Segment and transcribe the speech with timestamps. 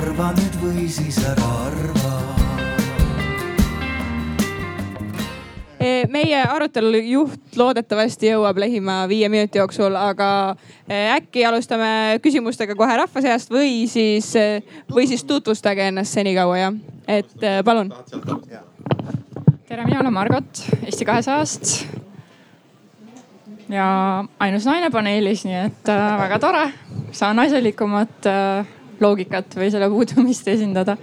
[0.00, 2.10] arva nüüd või siis ära arva
[5.80, 10.26] Eh, meie arutelu juht loodetavasti jõuab lähima viie minuti jooksul, aga
[10.84, 14.60] eh, äkki alustame küsimustega kohe rahva seast või siis, eh,
[14.92, 16.76] või siis tutvustage ennast senikaua jah,
[17.08, 17.32] et
[17.64, 17.94] palun.
[19.68, 21.72] tere, mina olen Margot Eesti kahesajast.
[23.72, 23.86] ja
[24.38, 26.66] ainus naine paneelis, nii et äh, väga tore,
[27.16, 28.68] saan naiselikumat äh,
[29.00, 30.96] loogikat või selle puudumist esindada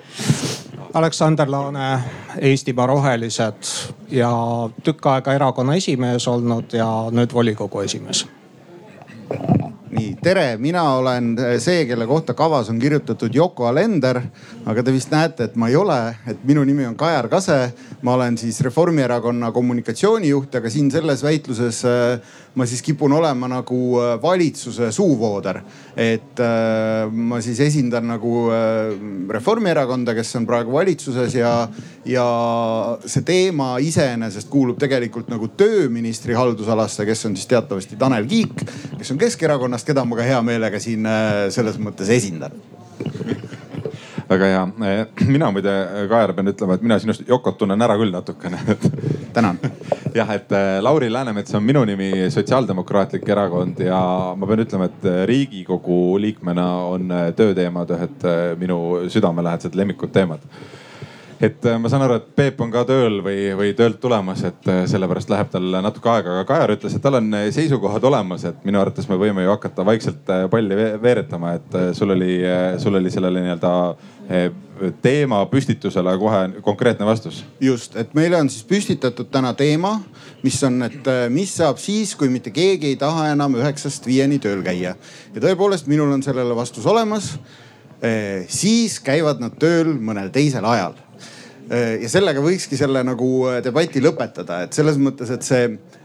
[0.94, 2.00] Aleksander Laane,
[2.42, 3.68] Eestimaa Rohelised
[4.12, 4.32] ja
[4.84, 8.26] tükk aega erakonna esimees olnud ja nüüd volikogu esimees.
[9.92, 14.22] nii, tere, mina olen see, kelle kohta kavas on kirjutatud Yoko Alender.
[14.66, 17.74] aga te vist näete, et ma ei ole, et minu nimi on Kajar Kase.
[18.02, 22.20] ma olen siis Reformierakonna kommunikatsioonijuht, aga siin selles väitluses äh,
[22.58, 25.62] ma siis kipun olema nagu äh, valitsuse suuvooder.
[25.96, 28.94] et äh, ma siis esindan nagu äh,
[29.30, 31.52] Reformierakonda, kes on praegu valitsuses ja,
[32.06, 32.28] ja
[33.06, 38.66] see teema iseenesest kuulub tegelikult nagu tööministri haldusalasse, kes on siis teatavasti Tanel Kiik,
[38.98, 41.06] kes on Keskerakonnast, keda ma ka hea meelega siin
[41.54, 42.58] selles mõttes esindan
[44.30, 44.64] väga hea.
[45.36, 45.74] mina muide,
[46.10, 48.60] Kajar, pean ütlema, et mina sinust Yokot tunnen ära küll natukene
[49.36, 49.60] tänan.
[50.20, 54.02] jah, et äh, Lauri Läänemets on minu nimi, Sotsiaaldemokraatlik Erakond ja
[54.38, 58.28] ma pean ütlema, et riigikogu liikmena on tööteemad ühed
[58.60, 60.44] minu südamelähedased lemmikud teemad
[61.42, 64.70] et äh, ma saan aru, et Peep on ka tööl või, või töölt tulemas, et
[64.72, 68.46] äh, sellepärast läheb tal natuke aega, aga Kajar ütles, et tal on äh, seisukohad olemas,
[68.50, 72.40] et minu arvates me võime ju hakata vaikselt palli veeretama, et sul oli,
[72.82, 73.74] sul oli sellele nii-öelda
[75.02, 77.44] teema püstitusele kohe konkreetne vastus.
[77.62, 79.96] just, et meile on siis püstitatud täna teema,
[80.44, 84.62] mis on, et mis saab siis, kui mitte keegi ei taha enam üheksast viieni tööl
[84.66, 84.96] käia.
[85.34, 87.38] ja tõepoolest, minul on sellele vastus olemas.
[88.48, 90.94] siis käivad nad tööl mõnel teisel ajal
[92.02, 95.97] ja sellega võikski selle nagu äh, debati lõpetada, et selles mõttes, et see Äh,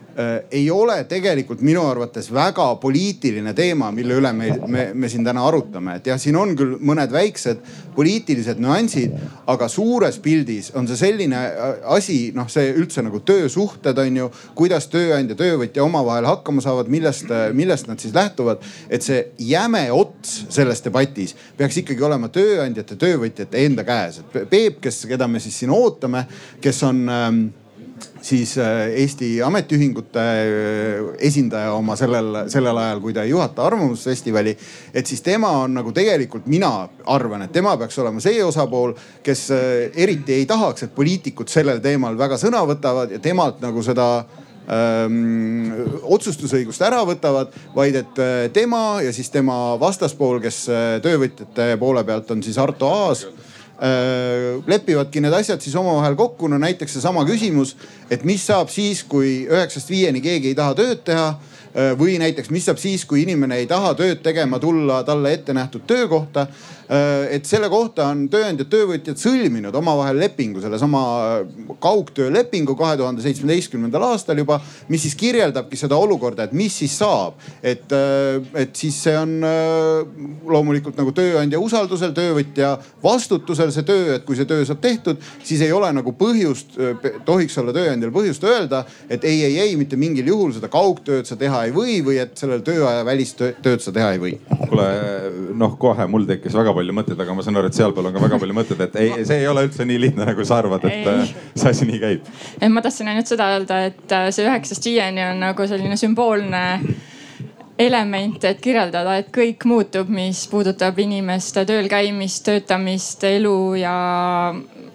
[0.51, 5.45] ei ole tegelikult minu arvates väga poliitiline teema, mille üle me, me, me siin täna
[5.47, 5.97] arutame.
[5.97, 7.63] et jah, siin on küll mõned väiksed
[7.97, 9.15] poliitilised nüansid,
[9.51, 14.29] aga suures pildis on see selline äh, asi, noh, see üldse nagu töösuhted on ju,
[14.59, 18.63] kuidas tööandja, töövõtja omavahel hakkama saavad, millest, äh, millest nad siis lähtuvad.
[18.91, 24.81] et see jäme ots selles debatis peaks ikkagi olema tööandjate, töövõtjate enda käes, et Peep,
[24.83, 26.27] kes, keda me siis siin ootame,
[26.61, 27.43] kes on ähm,
[28.23, 34.57] siis äh, Eesti Ametiühingute äh, esindaja oma sellel, sellel ajal, kui ta ei juhata Arvamusfestivali.
[34.95, 39.51] et siis tema on nagu tegelikult, mina arvan, et tema peaks olema see osapool, kes
[39.51, 39.65] äh,
[39.97, 44.09] eriti ei tahaks, et poliitikud sellel teemal väga sõna võtavad ja temalt nagu seda
[44.71, 45.71] ähm,
[46.03, 50.67] otsustusõigust ära võtavad, vaid et tema ja siis tema vastaspool, kes
[51.03, 53.27] töövõtjate poole pealt on siis Arto Aas
[54.67, 57.75] lepivadki need asjad siis omavahel kokku, no näiteks seesama küsimus,
[58.11, 62.53] et mis saab siis, kui üheksast viieni keegi ei taha tööd teha äh, või näiteks,
[62.55, 66.82] mis saab siis, kui inimene ei taha tööd tegema tulla talle ette nähtud töökohta Äh,
[66.89, 71.03] et selle kohta on tööandjad, töövõtjad sõlminud omavahel lepingu, sellesama
[71.83, 74.59] kaugtöölepingu kahe tuhande seitsmeteistkümnendal aastal juba,
[74.93, 77.39] mis siis kirjeldabki seda olukorda, et mis siis saab.
[77.63, 80.03] et, äh, et siis see on äh,
[80.49, 85.63] loomulikult nagu tööandja usaldusel, töövõtja vastutusel see töö, et kui see töö saab tehtud, siis
[85.65, 86.77] ei ole nagu põhjust,
[87.27, 91.39] tohiks olla tööandjal põhjust öelda, et ei, ei, ei mitte mingil juhul seda kaugtööd sa
[91.39, 94.35] teha ei või või et sellel tööaja välist tööd sa teha ei või.
[94.69, 94.89] kuule
[95.59, 98.17] noh, kohe mul tekkis väga palju palju mõtteid, aga ma saan aru, et sealpool on
[98.17, 100.85] ka väga palju mõtteid, et ei, see ei ole üldse nii lihtne, nagu sa arvad,
[100.89, 101.07] et ei.
[101.13, 102.29] Äh, see asi nii käib.
[102.73, 106.63] ma tahtsin ainult seda öelda, et äh, see üheksast viieni on nagu selline sümboolne
[107.83, 113.97] element, et kirjeldada, et kõik muutub, mis puudutab inimeste tööl käimist, töötamist, elu ja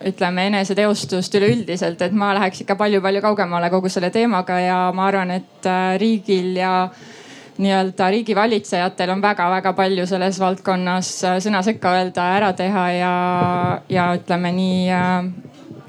[0.08, 5.34] ütleme eneseteostust üleüldiselt, et ma läheks ikka palju-palju kaugemale kogu selle teemaga ja ma arvan,
[5.40, 6.74] et äh, riigil ja
[7.62, 13.14] nii-öelda riigivalitsejatel on väga-väga palju selles valdkonnas äh, sõna sekka öelda, ära teha ja,
[13.90, 15.20] ja ütleme nii äh,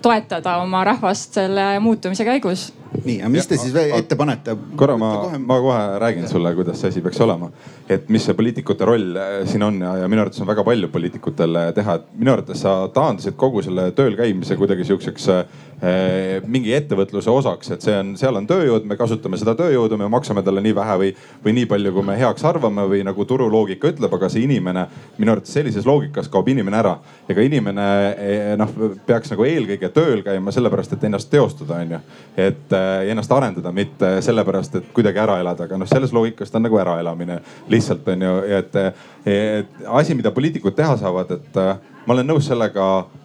[0.02, 2.68] toetada oma rahvast selle muutumise käigus
[3.04, 4.54] nii, aga mis te siis veel ette panete?
[4.78, 7.50] korra ma, ma kohe räägin sulle, kuidas see asi peaks olema.
[7.88, 10.90] et mis see poliitikute roll äh, siin on ja, ja minu arvates on väga palju
[10.92, 15.44] poliitikutel teha, et minu arvates sa taandasid kogu selle tööl käimise kuidagi sihukeseks eh,
[15.78, 20.42] mingi ettevõtluse osaks, et see on, seal on tööjõud, me kasutame seda tööjõudu, me maksame
[20.42, 21.10] talle nii vähe või,
[21.44, 24.86] või nii palju, kui me heaks arvame või nagu turuloogika ütleb, aga see inimene,
[25.20, 26.96] minu arvates sellises loogikas kaob inimene ära.
[27.28, 27.84] ega inimene
[28.16, 28.72] eh, noh,
[29.06, 32.00] peaks nagu eelkõige tööl käima sellepärast, et ennast teostada, onju.
[32.36, 36.58] et äh, ennast arendada, mitte sellepärast, et kuidagi ära elada, aga noh, selles loogikas ta
[36.58, 37.38] on nagu äraelamine
[37.70, 38.82] lihtsalt onju, et,
[39.30, 41.74] et asi, mida poliitikud teha saavad, et äh,
[42.06, 43.17] ma olen nõus sellega Äh,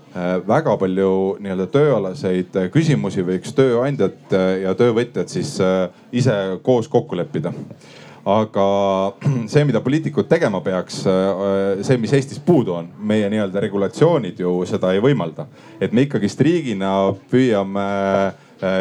[0.47, 5.55] väga palju nii-öelda tööalaseid äh, küsimusi võiks tööandjad äh, ja töövõtjad siis
[6.11, 7.53] ise koos kokku leppida
[8.23, 8.67] aga
[9.51, 11.01] see, mida poliitikud tegema peaks,
[11.83, 15.47] see, mis Eestis puudu on, meie nii-öelda regulatsioonid ju seda ei võimalda.
[15.81, 16.93] et me ikkagist riigina
[17.31, 17.89] püüame
[18.23, 18.31] Äh,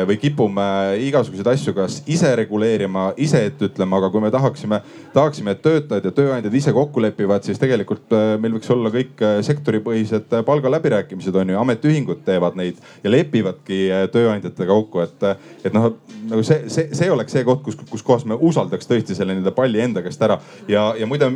[0.06, 0.64] või kipume
[1.08, 4.78] igasuguseid asju kas ise reguleerima, ise ette ütlema, aga kui me tahaksime,
[5.14, 9.22] tahaksime, et töötajad ja tööandjad ise kokku lepivad, siis tegelikult äh, meil võiks olla kõik
[9.24, 13.80] äh, sektoripõhised palgaläbirääkimised on ju, ametiühingud teevad neid ja lepivadki
[14.14, 15.26] tööandjatega kokku, et,
[15.64, 15.90] et noh,
[16.30, 19.54] nagu see, see, see oleks see koht, kus, kus kohas me usaldaks tõesti selle nii-öelda
[19.56, 20.38] palli enda käest ära.
[20.70, 21.32] Ja, ja muide,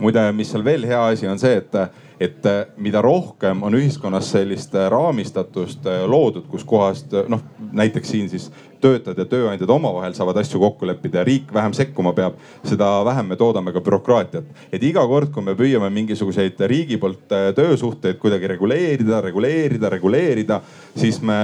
[0.00, 1.78] muide, mis seal veel hea asi on see, et
[2.20, 8.30] et äh, mida rohkem on ühiskonnas sellist äh, raamistatust äh, loodud, kuskohast noh, näiteks siin
[8.30, 8.50] siis
[8.82, 12.36] töötajad ja tööandjad omavahel saavad asju kokku leppida ja riik vähem sekkuma peab,
[12.66, 14.44] seda vähem me toodame ka bürokraatiat.
[14.72, 17.26] et iga kord, kui me püüame mingisuguseid riigi poolt
[17.56, 20.60] töösuhteid kuidagi reguleerida, reguleerida, reguleerida,
[20.94, 21.38] siis me,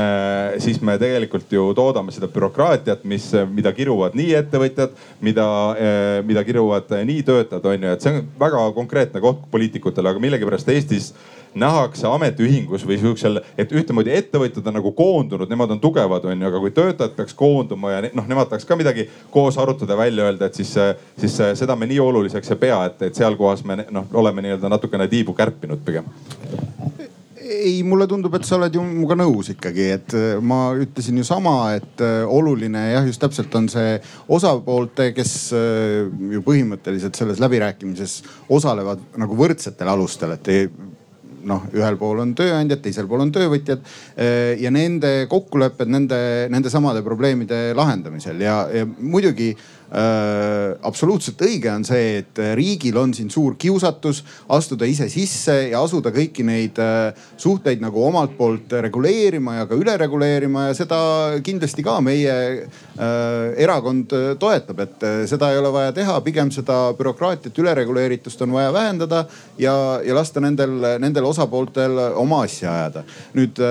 [0.62, 5.48] siis me tegelikult ju toodame seda bürokraatiat, mis, mida kiruvad nii ettevõtjad, mida,
[6.26, 10.63] mida kiruvad nii töötajad, on ju, et see on väga konkreetne koht poliitikutele, aga millegipärast
[10.64, 11.14] sellepärast Eestis
[11.54, 16.60] nähakse ametiühingus või sihukesel, et ühtemoodi ettevõtjad on nagu koondunud, nemad on tugevad, onju, aga
[16.60, 20.58] kui töötajad peaks koonduma ja noh, nemad tahaks ka midagi koos arutada, välja öelda, et
[20.58, 20.74] siis,
[21.20, 24.72] siis seda me nii oluliseks ei pea, et, et seal kohas me noh, oleme nii-öelda
[24.72, 26.10] natukene tiibu kärpinud pigem
[27.44, 31.74] ei, mulle tundub, et sa oled ju minuga nõus ikkagi, et ma ütlesin ju sama,
[31.76, 33.98] et oluline jah, just täpselt on see
[34.32, 38.18] osapoolte, kes ju põhimõtteliselt selles läbirääkimises
[38.54, 40.66] osalevad nagu võrdsetel alustel, et ei
[41.44, 43.84] noh, ühel pool on tööandjad, teisel pool on töövõtjad
[44.60, 46.18] ja nende kokkulepped nende,
[46.48, 48.40] nende samade probleemide lahendamisel.
[48.40, 54.88] Ja, ja muidugi Äh, absoluutselt õige on see, et riigil on siin suur kiusatus astuda
[54.90, 59.94] ise sisse ja asuda kõiki neid äh, suhteid nagu omalt poolt reguleerima ja ka üle
[60.00, 60.98] reguleerima ja seda
[61.46, 64.10] kindlasti ka meie äh, erakond
[64.40, 69.24] toetab, et seda ei ole vaja teha, pigem seda bürokraatiat, ülereguleeritust on vaja vähendada
[69.62, 73.04] ja, ja lasta nendel, nendel osapooltel oma asja ajada.
[73.34, 73.62] nüüd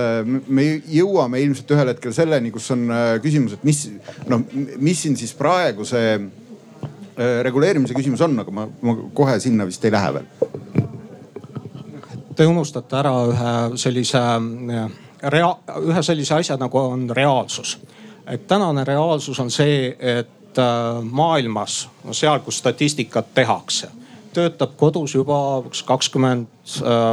[0.48, 2.88] me jõuame ilmselt ühel hetkel selleni, kus on
[3.24, 3.84] küsimus, et mis
[4.32, 4.48] noh,
[4.80, 6.13] mis siin siis praegu see Äh,
[7.44, 10.28] reguleerimise küsimus on, aga ma, ma kohe sinna vist ei lähe veel.
[12.34, 14.88] Te unustate ära ühe sellise äh,
[15.30, 17.78] rea-, ühe sellise asja nagu on reaalsus.
[18.28, 23.90] et tänane reaalsus on see, et äh, maailmas, no seal, kus statistikat tehakse,
[24.34, 26.48] töötab kodus juba üks kakskümmend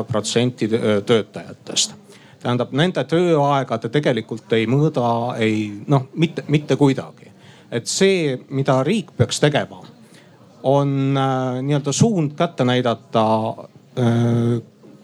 [0.09, 0.69] protsenti
[1.07, 1.99] töötajatest
[2.41, 7.30] tähendab, nende tööaega te tegelikult ei mõõda, ei noh, mitte, mitte kuidagi
[7.71, 9.83] et see, mida riik peaks tegema,
[10.63, 13.25] on äh, nii-öelda suund kätte näidata
[13.99, 14.61] äh,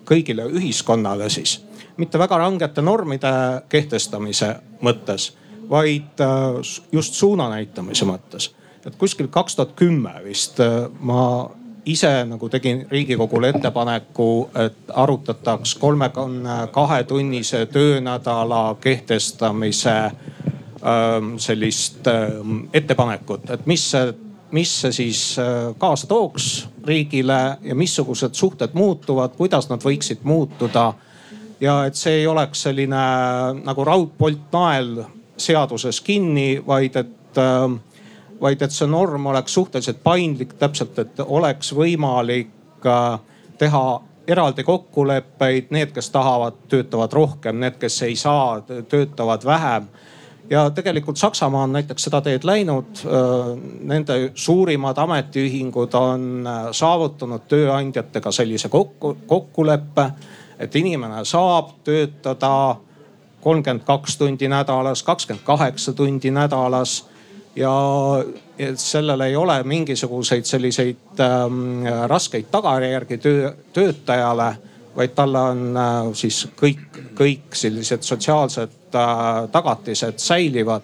[0.06, 1.62] kõigile ühiskonnale siis.
[1.96, 5.32] mitte väga rangete normide kehtestamise mõttes,
[5.70, 6.60] vaid äh,
[6.92, 8.50] just suuna näitamise mõttes.
[8.86, 10.60] et kuskil kaks tuhat kümme vist
[11.00, 11.50] ma
[11.86, 20.10] ise nagu tegin riigikogule ettepaneku, et arutataks kolmekümne kahe tunnise töönädala kehtestamise
[21.38, 24.12] sellist ähm, ettepanekut, et mis see,
[24.54, 30.92] mis see siis äh, kaasa tooks riigile ja missugused suhted muutuvad, kuidas nad võiksid muutuda.
[31.60, 35.04] ja et see ei oleks selline äh, nagu raudpoltnael
[35.36, 37.80] seaduses kinni, vaid et ähm,
[38.40, 43.18] vaid et see norm oleks suhteliselt paindlik, täpselt, et oleks võimalik äh,
[43.58, 43.86] teha
[44.26, 49.88] eraldi kokkuleppeid, need, kes tahavad, töötavad rohkem, need, kes ei saa, töötavad vähem
[50.50, 53.02] ja tegelikult Saksamaa on näiteks seda teed läinud.
[53.82, 60.10] Nende suurimad ametiühingud on saavutanud tööandjatega sellise kokku, kokkuleppe,
[60.58, 62.76] et inimene saab töötada
[63.40, 67.04] kolmkümmend kaks tundi nädalas, kakskümmend kaheksa tundi nädalas
[67.56, 67.72] ja
[68.74, 74.56] sellel ei ole mingisuguseid selliseid ähm, raskeid tagajärgi töö, töötajale,
[74.96, 80.82] vaid talle on äh, siis kõik, kõik sellised sotsiaalsed Äh, tagatised säilivad.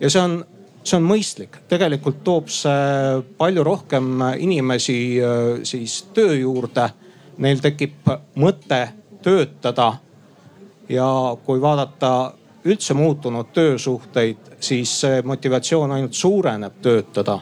[0.00, 0.44] ja see on,
[0.82, 6.88] see on mõistlik, tegelikult toob see palju rohkem inimesi äh, siis töö juurde.
[7.38, 8.08] Neil tekib
[8.40, 8.80] mõte
[9.22, 9.92] töötada.
[10.88, 12.32] ja kui vaadata
[12.64, 17.40] üldse muutunud töösuhteid, siis motivatsioon ainult suureneb töötada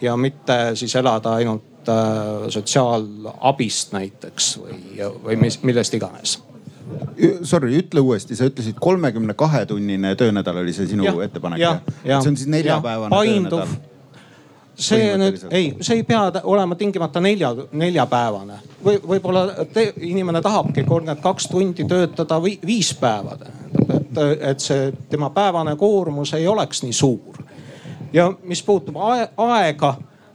[0.00, 4.78] ja mitte siis elada ainult äh, sotsiaalabist näiteks või,
[5.24, 6.38] või mis, millest iganes.
[7.42, 11.62] Sorry, ütle uuesti, sa ütlesid kolmekümne kahe tunnine töönädal oli see sinu ja, ettepanek?
[12.04, 13.76] see on siis neljapäevane töönädal
[14.76, 19.46] see nüüd ei, see ei pea olema tingimata nelja, neljapäevane või võib-olla
[19.96, 23.38] inimene tahabki kolmkümmend kaks tundi töötada või viis päeva.
[23.88, 27.40] et, et see tema päevane koormus ei oleks nii suur.
[28.12, 28.96] ja mis puutub
[29.36, 29.94] aega,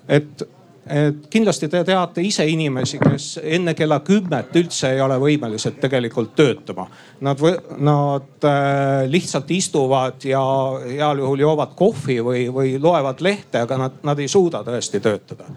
[0.10, 0.48] et
[0.90, 6.34] et kindlasti te teate ise inimesi, kes enne kella kümmet üldse ei ole võimelised tegelikult
[6.36, 6.88] töötama.
[7.22, 7.42] Nad,
[7.78, 10.42] nad äh, lihtsalt istuvad ja
[10.88, 15.50] heal juhul joovad kohvi või, või loevad lehte, aga nad, nad ei suuda tõesti töötada.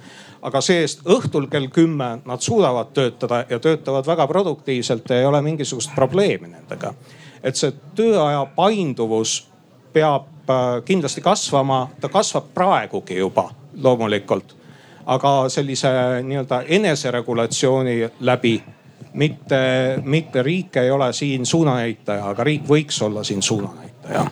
[0.44, 5.94] aga see-eest õhtul kell kümme nad suudavad töötada ja töötavad väga produktiivselt ei ole mingisugust
[5.94, 6.94] probleemi nendega.
[7.42, 9.48] et see tööaja painduvus
[9.92, 13.48] peab äh, kindlasti kasvama, ta kasvab praegugi juba
[13.82, 14.54] loomulikult
[15.06, 15.88] aga sellise
[16.22, 18.62] nii-öelda eneseregulatsiooni läbi
[19.14, 19.60] mitte,
[20.02, 24.26] mitte riik ei ole siin suunanäitaja, aga riik võiks olla siin suunanäitaja.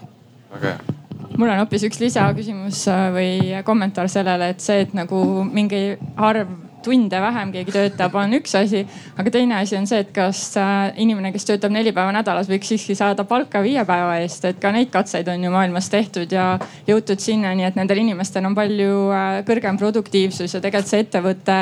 [0.55, 0.93] väga hea
[1.39, 3.31] mul on hoopis üks lisaküsimus äh, või
[3.65, 6.51] kommentaar sellele, et see, et nagu mingi arv
[6.85, 8.85] tunde vähem keegi töötab, on üks asi.
[9.19, 12.73] aga teine asi on see, et kas äh, inimene, kes töötab neli päeva nädalas, võiks
[12.73, 16.57] siiski saada palka viie päeva eest, et ka neid katseid on ju maailmas tehtud ja
[16.89, 21.59] jõutud sinnani, et nendel inimestel on palju äh, kõrgem produktiivsus ja tegelikult see ettevõte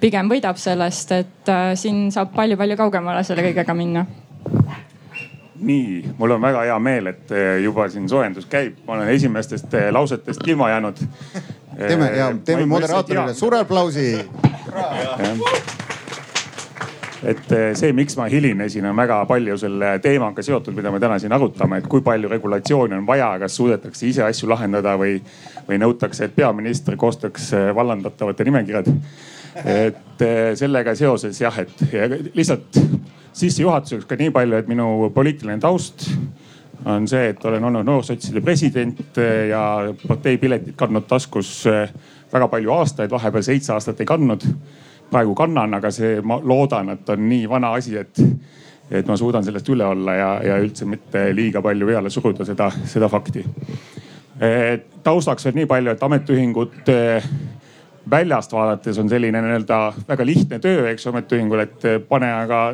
[0.00, 4.06] pigem võidab sellest, et äh, siin saab palju-palju kaugemale selle kõigega minna
[5.64, 7.32] nii, mul on väga hea meel, et
[7.64, 11.00] juba siin soojendus käib, ma olen esimestest lausetest ilma jäänud
[11.78, 14.26] teeme ja teeme moderaatorile suure aplausi.
[17.24, 21.18] et eh, see, miks ma hilinesin, on väga palju selle teemaga seotud, mida me täna
[21.18, 25.16] siin arutame, et kui palju regulatsiooni on vaja, kas suudetakse ise asju lahendada või,
[25.68, 28.92] või nõutakse, et peaminister koostaks eh, vallandatavate nimekirjad.
[29.64, 32.80] et eh, sellega seoses jah, et lihtsalt
[33.34, 36.06] sissejuhatuseks ka nii palju, et minu poliitiline taust
[36.84, 39.62] on see, et olen olnud noorsotside president eh, ja
[40.08, 41.92] parteipiletit kandnud taskus eh,
[42.32, 44.44] väga palju aastaid, vahepeal seitse aastat ei kandnud.
[45.10, 48.18] praegu kannan, aga see, ma loodan, et on nii vana asi, et,
[48.90, 52.70] et ma suudan sellest üle olla ja, ja üldse mitte liiga palju peale suruda seda,
[52.90, 53.44] seda fakti.
[54.40, 56.90] Eh, taustaks veel nii palju, et ametiühingud
[58.10, 62.64] väljast vaadates on selline nii-öelda väga lihtne töö, eks ametiühingul, et pane aga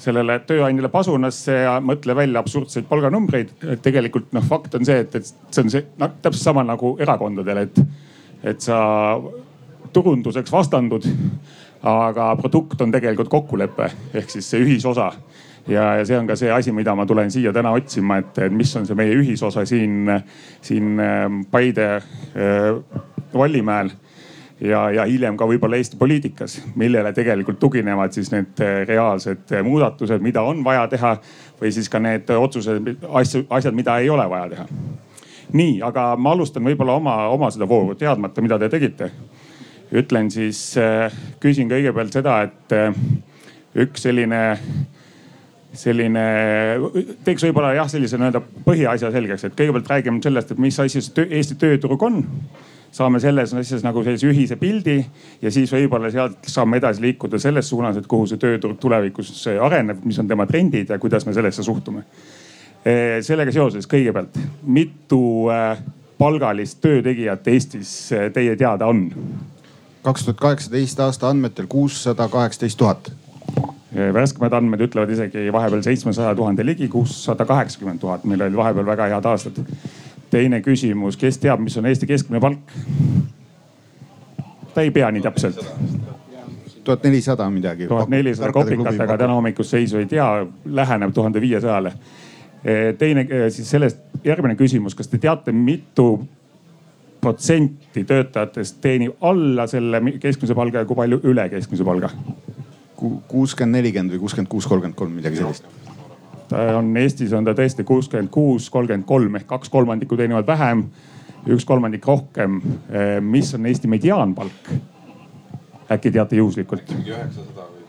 [0.00, 3.52] sellele tööandjale pasunasse ja mõtle välja absurdseid palganumbreid.
[3.82, 7.64] tegelikult noh, fakt on see, et, et see on see noh, täpselt sama nagu erakondadel,
[7.66, 7.82] et,
[8.54, 8.80] et sa
[9.92, 11.06] turunduseks vastandud,
[11.90, 15.10] aga produkt on tegelikult kokkulepe ehk siis see ühisosa
[15.68, 18.72] ja, ja see on ka see asi, mida ma tulen siia täna otsima, et, mis
[18.76, 20.08] on see meie ühisosa siin,
[20.64, 23.00] siin ähm, Paide äh,
[23.34, 23.92] Vallimäel
[24.60, 29.64] ja, ja hiljem ka võib-olla Eesti poliitikas, millele tegelikult tuginevad siis need eh, reaalsed eh,
[29.66, 31.14] muudatused, mida on vaja teha
[31.60, 34.68] või siis ka need otsused, asju, asjad, mida ei ole vaja teha.
[35.52, 39.10] nii, aga ma alustan võib-olla oma, oma seda vooru, teadmata, mida te tegite.
[39.92, 42.76] ütlen siis, eh, küsin kõigepealt seda, et
[43.74, 44.58] üks selline
[45.72, 46.22] selline,
[47.24, 51.26] teeks võib-olla jah, sellise nii-öelda põhiasja selgeks, et kõigepealt räägime sellest, et mis asi see
[51.30, 52.24] Eesti tööturg on
[52.92, 54.96] saame selles asjas nagu sellise ühise pildi
[55.42, 60.02] ja siis võib-olla sealt saame edasi liikuda selles suunas, et kuhu see tööturg tulevikus areneb,
[60.04, 62.04] mis on tema trendid ja kuidas me sellesse suhtume.
[62.84, 65.82] Eh, sellega seoses kõigepealt, mitu eh,
[66.18, 69.08] palgalist töötegijat Eestis eh, teie teada on?
[70.00, 73.10] kaks tuhat kaheksateist aasta andmetel kuussada kaheksateist tuhat
[74.14, 79.10] värskemad andmed ütlevad isegi vahepeal seitsmesaja tuhande ligi, kuussada kaheksakümmend tuhat, meil oli vahepeal väga
[79.12, 79.60] head aastad
[80.30, 82.74] teine küsimus, kes teab, mis on Eesti keskmine palk?
[84.74, 85.60] ta ei pea nii täpselt.
[86.84, 87.86] tuhat nelisada midagi.
[87.86, 91.92] tuhat nelisada kopikatega täna hommikust seisu ei tea, läheneb tuhande viiesajale.
[92.64, 96.20] E, teine e, siis sellest järgmine küsimus, kas te teate, mitu
[97.20, 102.12] protsenti töötajatest teenib alla selle keskmise palga ja kui palju üle keskmise palga?
[103.00, 105.89] kuuskümmend, nelikümmend või kuuskümmend kuus, kolmkümmend kolm, midagi sellist
[106.52, 110.84] on Eestis on ta tõesti kuuskümmend kuus, kolmkümmend kolm ehk kaks kolmandikku teenivad vähem,
[111.48, 112.60] üks kolmandik rohkem.
[112.90, 114.72] Eh, mis on Eesti mediaanpalk?
[115.90, 116.94] äkki teate juhuslikult?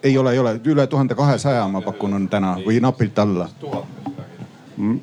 [0.04, 3.50] ei ole, ei ole, üle tuhande kahesaja ma pakun on täna või napilt alla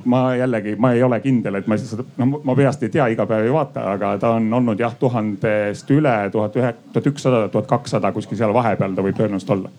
[0.05, 3.27] ma jällegi, ma ei ole kindel, et ma seda, no ma peast ei tea, iga
[3.27, 7.69] päev ei vaata, aga ta on olnud jah tuhandest üle tuhat ühe, tuhat ükssada, tuhat
[7.71, 9.71] kakssada kuskil seal vahepeal ta võib tõenäoliselt olla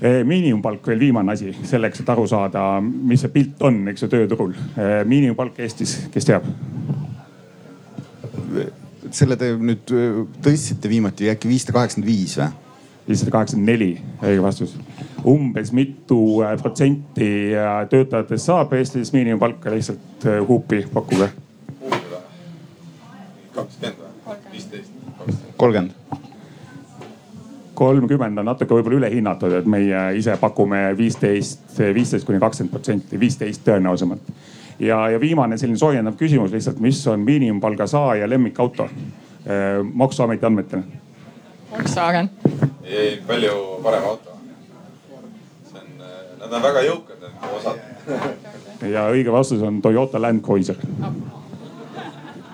[0.00, 4.54] miinimumpalk veel viimane asi selleks, et aru saada, mis see pilt on, eks ju, tööturul.
[5.04, 6.48] miinimumpalk Eestis, kes teab?
[9.14, 9.90] selle te nüüd
[10.42, 12.48] tõstsite viimati äkki viissada kaheksakümmend viis või?
[13.08, 13.90] viissada kaheksakümmend neli,
[14.22, 14.74] õige vastus.
[15.26, 16.20] umbes mitu
[16.62, 17.30] protsenti
[17.92, 21.30] töötajatest saab Eestis miinimumpalka, lihtsalt huupi pakkuge.
[23.54, 24.40] kakskümmend või?
[24.54, 24.92] viisteist?
[25.56, 26.19] kolmkümmend
[27.80, 33.64] kolmkümmend on natuke võib-olla ülehinnatud, et meie ise pakume viisteist, viisteist kuni kakskümmend protsenti, viisteist
[33.64, 34.28] tõenäosemalt.
[34.80, 40.84] ja, ja viimane selline soojendav küsimus lihtsalt, mis on miinimumpalga saaja lemmikauto eh, maksuameti andmetel?
[41.70, 42.30] Volkswagen.
[42.84, 44.38] ei, palju parem auto.
[45.72, 48.88] see on, eh, nad on väga jõukad, need osad.
[48.92, 51.39] ja õige vastus on Toyota Land Cruiser oh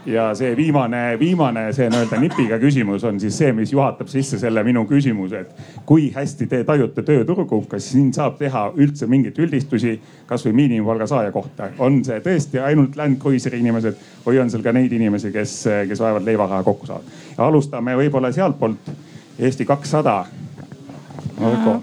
[0.06, 4.62] ja see viimane, viimane see nii-öelda nipiga küsimus on siis see, mis juhatab sisse selle
[4.66, 9.96] minu küsimuse, et kui hästi te tajute tööturgu, kas siin saab teha üldse mingeid üldistusi,
[10.30, 11.70] kasvõi miinimumpalga saaja kohta.
[11.78, 15.58] on see tõesti ainult Land Cruiseri inimesed või on seal ka neid inimesi, kes,
[15.88, 17.18] kes vaevalt leivaraha kokku saavad?
[17.38, 18.94] alustame võib-olla sealtpoolt
[19.38, 20.24] Eesti kakssada.
[21.36, 21.82] Marko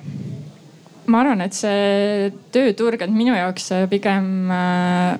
[1.08, 5.20] ma arvan, et see tööturg, et minu jaoks pigem äh,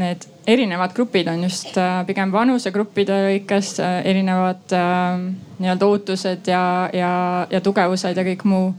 [0.00, 5.16] need erinevad grupid on just äh, pigem vanusegruppide lõikes äh, erinevad äh,
[5.58, 7.10] nii-öelda ootused ja, ja,
[7.50, 8.74] ja tugevused ja kõik muu.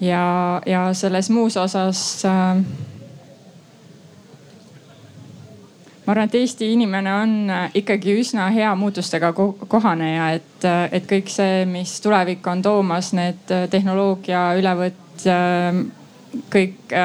[0.00, 2.62] ja, ja selles muus osas äh,
[6.06, 7.34] ma arvan, et Eesti inimene on
[7.74, 14.46] ikkagi üsna hea muutustega kohaneja, et, et kõik see, mis tulevik on toomas, need tehnoloogia
[14.56, 15.26] ülevõtt,
[16.54, 16.96] kõik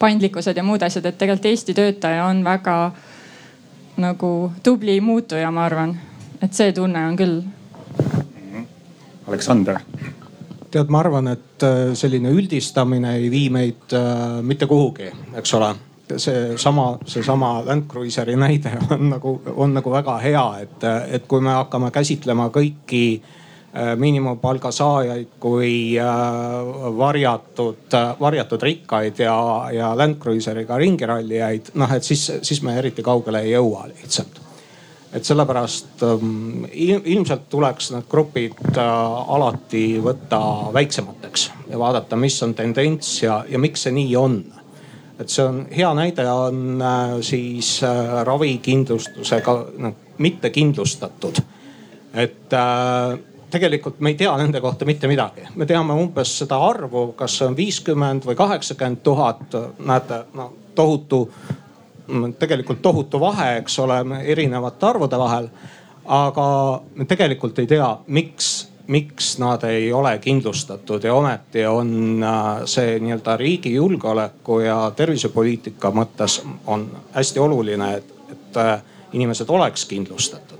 [0.00, 2.74] paindlikkused ja muud asjad, et tegelikult Eesti töötaja on väga
[4.00, 5.98] nagu tubli muutuja, ma arvan.
[6.42, 7.42] et see tunne on küll.
[9.28, 9.80] Aleksander
[10.70, 15.74] tead, ma arvan, et äh, selline üldistamine ei vii meid äh, mitte kuhugi, eks ole.
[16.16, 21.52] seesama, seesama Land Cruiseri näide on nagu, on nagu väga hea, et, et kui me
[21.54, 23.39] hakkame käsitlema kõiki Äh,
[23.96, 26.06] miinimumpalga saajaid kui äh,
[26.98, 29.36] varjatud, äh, varjatud rikkaid ja,
[29.72, 34.40] ja Land Cruiseriga ringirallijaid, noh et siis, siis me eriti kaugele ei jõua lihtsalt.
[35.12, 40.40] et sellepärast ähm, ilmselt tuleks need grupid alati võtta
[40.74, 44.42] väiksemateks ja vaadata, mis on tendents ja, ja miks see nii on
[45.20, 46.82] et see on hea näide on
[47.22, 47.80] siis
[48.26, 51.40] ravikindlustusega noh mitte kindlustatud.
[52.14, 53.18] et äh,
[53.50, 55.48] tegelikult me ei tea nende kohta mitte midagi.
[55.54, 59.42] me teame umbes seda arvu, kas see on viiskümmend või kaheksakümmend tuhat.
[59.78, 61.28] näete, no tohutu,
[62.38, 65.48] tegelikult tohutu vahe, eks ole, erinevate arvude vahel.
[66.04, 72.64] aga me tegelikult ei tea, miks miks nad ei ole kindlustatud ja ometi on äh,
[72.64, 78.82] see nii-öelda riigi julgeoleku ja tervisepoliitika mõttes on hästi oluline, et, et äh,
[79.12, 80.58] inimesed oleks kindlustatud.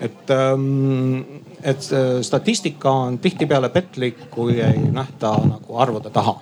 [0.00, 1.90] et ähm, et
[2.22, 6.38] statistika on tihtipeale petlik, kui ei nähta nagu arvude taha.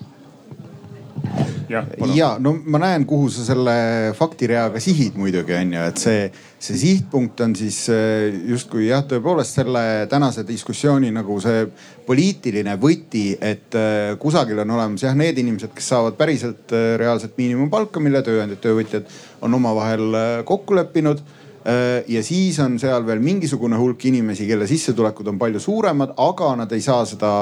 [1.69, 1.83] Ja,
[2.15, 3.75] ja no ma näen, kuhu sa selle
[4.17, 6.23] faktireaga sihid muidugi on ju, et see,
[6.65, 11.67] see sihtpunkt on siis äh, justkui jah, tõepoolest selle tänase diskussiooni nagu see
[12.09, 17.37] poliitiline võti, et äh, kusagil on olemas jah need inimesed, kes saavad päriselt äh, reaalset
[17.37, 20.09] miinimumpalka, mille tööandjad, töövõtjad on omavahel
[20.49, 25.61] kokku leppinud Äh, ja siis on seal veel mingisugune hulk inimesi, kelle sissetulekud on palju
[25.61, 27.33] suuremad, aga nad ei saa seda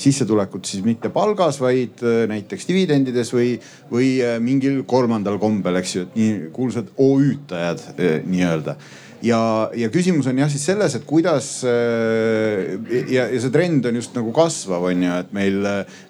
[0.00, 3.52] sissetulekut siis mitte palgas, vaid äh, näiteks dividendides või,
[3.90, 8.76] või äh, mingil kolmandal kombel, eks ju, et nii kuulsad OÜ-tajad nii-öelda
[9.22, 9.40] ja,
[9.76, 14.32] ja küsimus on jah siis selles, et kuidas ja, ja see trend on just nagu
[14.36, 15.62] kasvav, on ju, et meil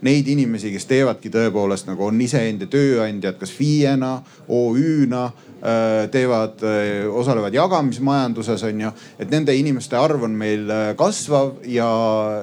[0.07, 4.19] neid inimesi, kes teevadki tõepoolest nagu on iseenda tööandjad, kas FIE-na,
[4.49, 5.29] OÜ-na
[5.61, 8.91] Äh, teevad, äh, osalevad jagamismajanduses on ju.
[9.19, 11.89] et nende inimeste arv on meil äh, kasvav ja,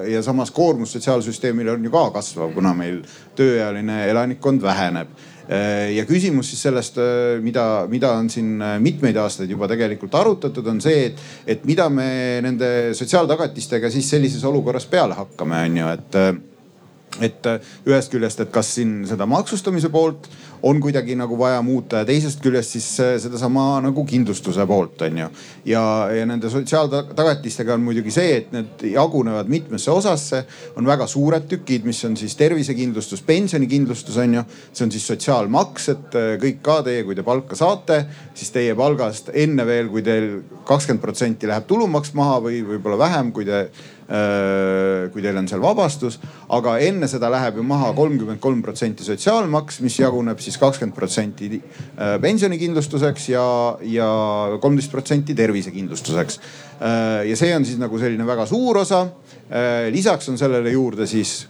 [0.06, 3.00] ja samas koormus sotsiaalsüsteemile on ju ka kasvav, kuna meil
[3.34, 5.10] tööealine elanikkond väheneb
[5.48, 6.98] ja küsimus siis sellest,
[7.40, 11.22] mida, mida on siin mitmeid aastaid juba tegelikult arutatud, on see, et,
[11.54, 12.08] et mida me
[12.44, 16.20] nende sotsiaaltagatistega siis sellises olukorras peale hakkame, on ju, et
[17.24, 17.46] et
[17.88, 20.28] ühest küljest, et kas siin seda maksustamise poolt
[20.62, 22.88] on kuidagi nagu vaja muuta ja teisest küljest siis
[23.22, 25.28] sedasama nagu kindlustuse poolt on ju.
[25.72, 25.82] ja,
[26.14, 30.44] ja nende sotsiaaltagatistega on muidugi see, et need jagunevad mitmesse osasse,
[30.76, 34.46] on väga suured tükid, mis on siis tervisekindlustus, pensionikindlustus on ju.
[34.72, 38.02] see on siis sotsiaalmaks, et kõik ka teie, kui te palka saate,
[38.34, 40.30] siis teie palgast enne veel, kui teil
[40.68, 43.66] kakskümmend protsenti läheb tulumaks maha või võib-olla vähem, kui te
[44.08, 46.14] Äh, kui teil on seal vabastus.
[46.48, 51.50] aga enne seda läheb ju maha kolmkümmend kolm protsenti sotsiaalmaks, mis jaguneb siis kakskümmend protsenti
[51.58, 53.44] äh, pensionikindlustuseks ja,
[53.84, 54.08] ja
[54.62, 56.40] kolmteist protsenti tervisekindlustuseks.
[56.80, 59.04] Äh, ja see on siis nagu selline väga suur osa.
[59.94, 61.46] Lisaks on sellele juurde siis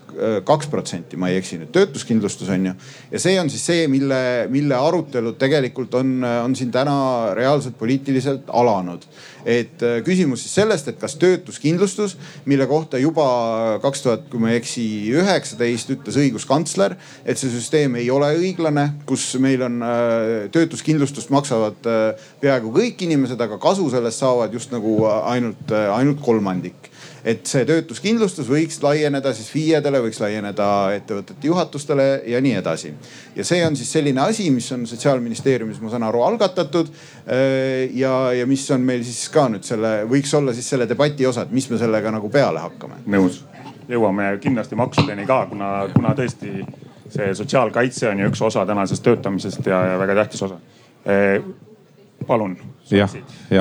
[0.47, 2.73] kaks protsenti, ma ei eksi nüüd, töötuskindlustus on ju.
[3.11, 4.19] ja see on siis see, mille,
[4.51, 6.95] mille arutelud tegelikult on, on siin täna
[7.39, 9.07] reaalselt poliitiliselt alanud
[9.49, 12.17] et äh, küsimus siis sellest, et kas töötuskindlustus,
[12.49, 13.27] mille kohta juba
[13.83, 14.85] kaks tuhat, kui ma ei eksi,
[15.15, 21.89] üheksateist ütles õiguskantsler, et see süsteem ei ole õiglane, kus meil on äh, töötuskindlustust maksavad
[21.89, 26.93] äh, peaaegu kõik inimesed, aga kasu sellest saavad just nagu ainult, ainult kolmandik
[27.29, 32.93] et see töötuskindlustus võiks laieneda siis FIE-dele, võiks laieneda ettevõtete juhatustele ja nii edasi.
[33.37, 36.89] ja see on siis selline asi, mis on sotsiaalministeeriumis, ma saan aru, algatatud.
[37.29, 41.27] Äh, ja, ja mis on meil siis ka nüüd selle, võiks olla siis selle debati
[41.27, 43.03] osa, et mis me sellega nagu peale hakkame.
[43.13, 43.43] nõus,
[43.89, 46.65] jõuame kindlasti maksudeni ka, kuna, kuna tõesti
[47.09, 50.61] see sotsiaalkaitse on ju üks osa tänasest töötamisest ja, ja väga tähtis osa
[51.09, 51.41] äh,
[52.29, 52.57] palun.
[52.91, 53.11] jah.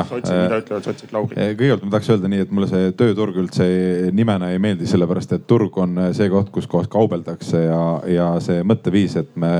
[0.08, 1.38] sotsid, mida ütlevad sotsid, Lauri?
[1.40, 3.68] Eh, kõigepealt ma tahaks öelda nii, et mulle see tööturg üldse
[4.16, 8.62] nimena ei meeldi, sellepärast et turg on see koht, kus kohas kaubeldakse ja, ja see
[8.68, 9.52] mõtteviis, et me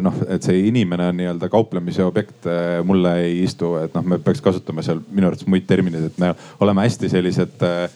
[0.00, 2.46] noh, et see inimene on nii-öelda kauplemise objekt
[2.88, 6.32] mulle ei istu, et noh, me peaks kasutama seal minu arvates muid termineid, et me
[6.64, 7.90] oleme hästi sellised äh,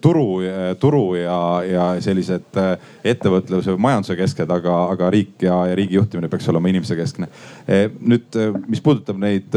[0.00, 0.40] turu,
[0.80, 5.98] turu ja, ja sellised eh, ettevõtluse või majanduse kesked, aga, aga riik ja, ja riigi
[5.98, 7.28] juhtimine peaks olema inimese keskne.
[7.68, 9.54] Eh, nüüd, mis puudutab neid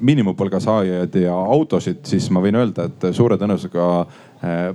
[0.00, 3.90] miinimumpalga saajaid ja autosid, siis ma võin öelda, et suure tõenäosusega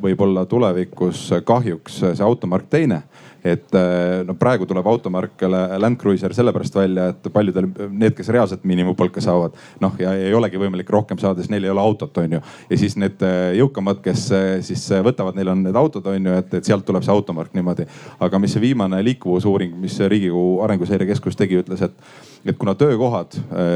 [0.02, 3.04] võib olla tulevikus kahjuks see automark teine
[3.44, 8.66] et äh, no praegu tuleb automarkele Land Cruiser sellepärast välja, et paljudel need, kes reaalselt
[8.70, 12.38] miinimumpalka saavad, noh ja ei olegi võimalik rohkem saada, sest neil ei ole autot, on
[12.38, 12.42] ju.
[12.70, 16.36] ja siis need äh, jõukamad, kes äh, siis võtavad, neil on need autod, on ju,
[16.44, 17.88] et, et sealt tuleb see automark niimoodi.
[18.20, 23.36] aga mis see viimane liikuvusuuring, mis Riigikogu Arenguseire Keskus tegi, ütles, et et kuna töökohad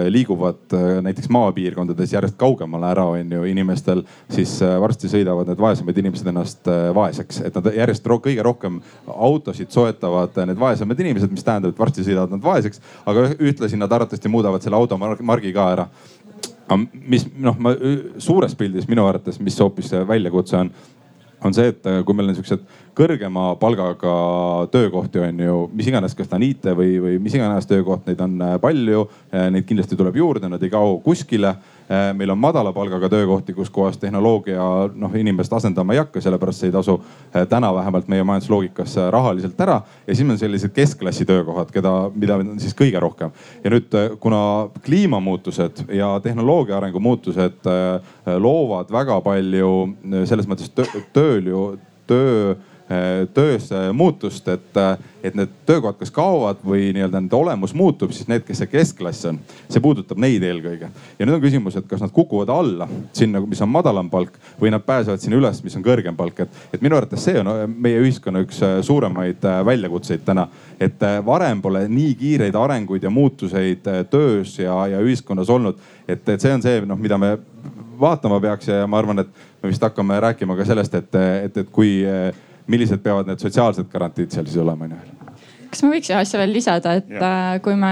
[0.10, 0.74] liiguvad
[1.06, 4.02] näiteks maapiirkondades järjest kaugemale ära, on ju inimestel,
[4.34, 8.80] siis varsti sõidavad need vaesemad inimesed ennast vaeseks, et nad järjest ro kõige rohkem
[9.56, 13.92] autosid soetavad need vaesemad inimesed, mis tähendab, et varsti sõidavad nad vaeseks, aga ühtlasi nad
[13.92, 15.88] arvatavasti muudavad selle automargi ka ära.
[17.06, 17.76] Mis noh, ma
[18.18, 20.72] suures pildis minu arvates, mis hoopis väljakutse on,
[21.46, 24.16] on see, et kui meil on siuksed kõrgema palgaga
[24.72, 28.22] töökohti on ju, mis iganes, kas ta on IT või, või mis iganes töökoht, neid
[28.24, 29.06] on äh, palju.
[29.34, 31.52] Äh, neid kindlasti tuleb juurde, nad ei kao kuskile.
[31.86, 34.64] Äh, meil on madala palgaga töökohti, kus kohas tehnoloogia
[34.96, 36.98] noh inimest asendama ei hakka, sellepärast see ei tasu
[37.52, 39.82] täna vähemalt meie majandusloogikas rahaliselt ära.
[40.08, 43.32] ja siis on sellised keskklassi töökohad, keda, mida on siis kõige rohkem.
[43.64, 47.68] ja nüüd, kuna kliimamuutused ja tehnoloogia arengu muutused
[48.40, 49.74] loovad väga palju
[50.26, 50.72] selles mõttes
[51.14, 51.66] tööl ju
[52.08, 52.56] töö
[53.34, 58.12] töös äh, muutust, et, äh, et need töökohad kas kaovad või nii-öelda nende olemus muutub,
[58.14, 59.40] siis need, kes see keskklass on,
[59.74, 60.92] see puudutab neid eelkõige.
[61.20, 64.70] ja nüüd on küsimus, et kas nad kukuvad alla sinna, mis on madalam palk või
[64.70, 68.06] nad pääsevad sinna üles, mis on kõrgem palk, et, et minu arvates see on meie
[68.06, 70.48] ühiskonna üks suuremaid väljakutseid täna.
[70.80, 76.42] et varem pole nii kiireid arenguid ja muutuseid töös ja, ja ühiskonnas olnud, et, et
[76.42, 77.38] see on see, noh, mida me
[78.00, 81.70] vaatama peaks ja ma arvan, et me vist hakkame rääkima ka sellest, et, et, et
[81.72, 82.04] kui
[82.72, 85.34] millised peavad need sotsiaalsed garantiid seal siis olema, onju.
[85.72, 87.20] kas ma võiks ühe asja veel lisada, et ja.
[87.20, 87.92] Äh, kui me,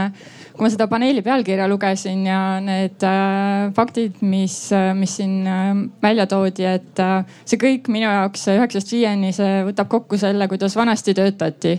[0.53, 5.73] kui ma seda paneeli pealkirja lugesin ja need äh, faktid, mis, äh, mis siin äh,
[6.03, 10.77] välja toodi, et äh, see kõik minu jaoks üheksast viieni, see võtab kokku selle, kuidas
[10.79, 11.77] vanasti töötati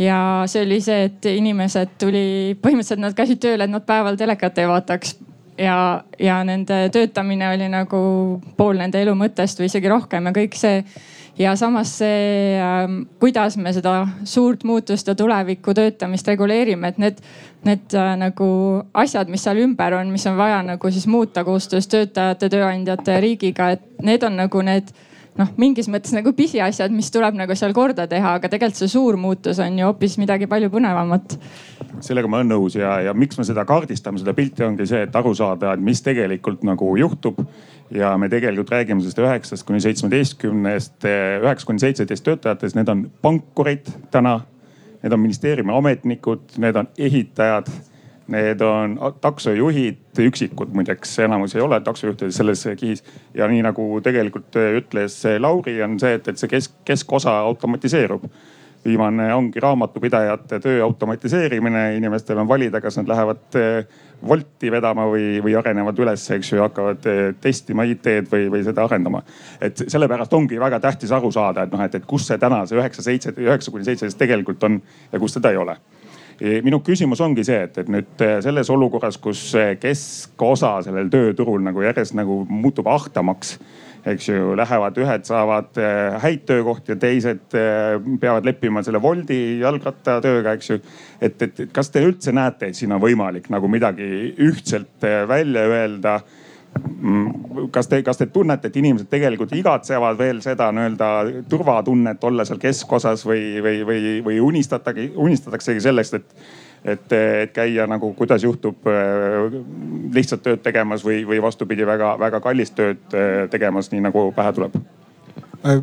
[0.00, 4.62] ja see oli see, et inimesed tuli, põhimõtteliselt nad käisid tööle, et nad päeval telekat
[4.62, 5.18] ei vaataks
[5.60, 8.02] ja, ja nende töötamine oli nagu
[8.56, 10.84] pool nende elu mõttest või isegi rohkem ja kõik see.
[11.40, 17.22] Ja samas see, ähm, kuidas me seda suurt muutust ja tuleviku töötamist reguleerime, et need,
[17.64, 18.48] need äh, nagu
[18.92, 23.22] asjad, mis seal ümber on, mis on vaja nagu siis muuta koostöös töötajate, tööandjate ja
[23.24, 24.92] riigiga, et need on nagu need
[25.40, 29.18] noh, mingis mõttes nagu pisiasjad, mis tuleb nagu seal korda teha, aga tegelikult see suur
[29.20, 31.36] muutus on ju hoopis midagi palju põnevamat.
[32.04, 35.16] sellega ma olen nõus ja, ja miks me seda kaardistame, seda pilti ongi see, et
[35.16, 37.42] aru saada, et mis tegelikult nagu juhtub.
[37.90, 41.02] Ja me tegelikult räägime sellest üheksast kuni seitsmeteistkümnest,
[41.42, 44.38] üheksa kuni seitseteist töötajatest, need on pankurid täna.
[45.00, 47.70] Need on ministeeriumi ametnikud, need on ehitajad
[48.30, 53.02] Need on taksojuhid, üksikud muideks, enamus ei ole taksojuhtide selles kihis.
[53.34, 58.28] ja nii nagu tegelikult ütles Lauri, on see, et, et see kesk, keskosa automatiseerub
[58.84, 63.58] viimane ongi raamatupidajate töö automatiseerimine, inimestel on valida, kas nad lähevad
[64.28, 67.06] Wolti vedama või, või arenevad üles, eks ju, hakkavad
[67.40, 69.22] testima IT-d või, või seda arendama.
[69.60, 72.78] et sellepärast ongi väga tähtis aru saada, et noh, et, et kus see täna see
[72.80, 74.80] üheksa, seitse, üheksa kuni seitseteist tegelikult on
[75.12, 75.76] ja kus seda ei ole
[76.40, 79.50] minu küsimus ongi see, et, et nüüd äh, selles olukorras, kus
[79.80, 83.58] keskosa sellel tööturul nagu järjest nagu muutub ahtamaks
[84.08, 89.60] eks ju, lähevad ühed saavad äh, häid töökohti ja teised äh, peavad leppima selle Woldi
[89.60, 90.78] jalgrattatööga, eks ju.
[91.20, 96.20] et, et kas te üldse näete, et siin on võimalik nagu midagi ühtselt välja öelda
[97.70, 101.08] kas te, kas te tunnete, et inimesed tegelikult igatsevad veel seda nii-öelda
[101.50, 106.44] turvatunnet olla seal keskosas või, või, või, või unistatage, unistataksegi sellest, et,
[106.84, 109.56] et, et käia nagu kuidas juhtub äh,
[110.14, 114.78] lihtsalt tööd tegemas või, või vastupidi, väga-väga kallist tööd äh, tegemas, nii nagu pähe tuleb?
[115.64, 115.82] Äh,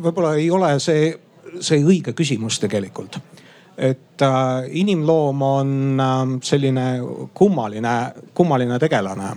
[0.00, 1.14] võib-olla ei ole see,
[1.60, 3.20] see õige küsimus tegelikult
[3.74, 6.84] et äh, inimloom on äh, selline
[7.34, 7.96] kummaline,
[8.34, 9.32] kummaline tegelane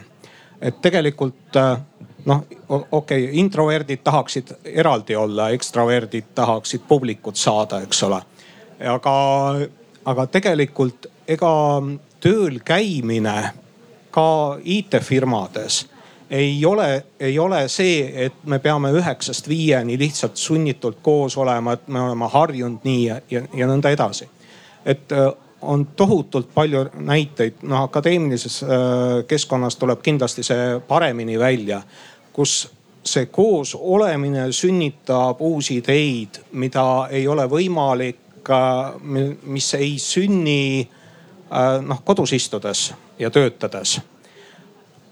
[0.62, 1.78] et tegelikult äh,
[2.26, 8.22] noh, okei okay,, introverdid tahaksid eraldi olla, ekstraverdid tahaksid publikut saada, eks ole.
[8.94, 9.14] aga,
[10.06, 11.54] aga tegelikult ega
[12.20, 13.38] tööl käimine
[14.12, 15.86] ka IT-firmades
[16.30, 21.88] ei ole, ei ole see, et me peame üheksast viieni lihtsalt sunnitult koos olema, et
[21.88, 24.28] me oleme harjunud nii ja, ja, ja nõnda edasi.
[24.86, 28.70] et äh, on tohutult palju näiteid, noh akadeemilises äh,
[29.28, 31.82] keskkonnas tuleb kindlasti see paremini välja,
[32.34, 32.70] kus
[33.04, 38.94] see koos olemine sünnitab uusi ideid, mida ei ole võimalik, äh,
[39.44, 44.00] mis ei sünni äh, noh kodus istudes ja töötades.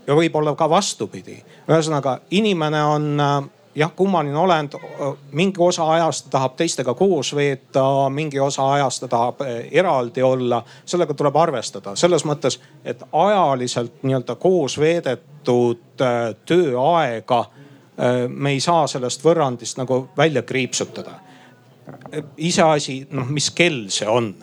[0.07, 3.21] ja võib-olla ka vastupidi, ühesõnaga inimene on
[3.75, 4.73] jah, kummaline olend,
[5.31, 10.23] mingi osa ajast ta tahab teistega koos veeta, mingi osa ajast ta tahab eh, eraldi
[10.23, 10.63] olla.
[10.85, 18.59] sellega tuleb arvestada selles mõttes, et ajaliselt nii-öelda koos veedetud eh, tööaega eh, me ei
[18.59, 21.19] saa sellest võrrandist nagu välja kriipsutada.
[22.37, 24.33] iseasi, noh, mis kell see on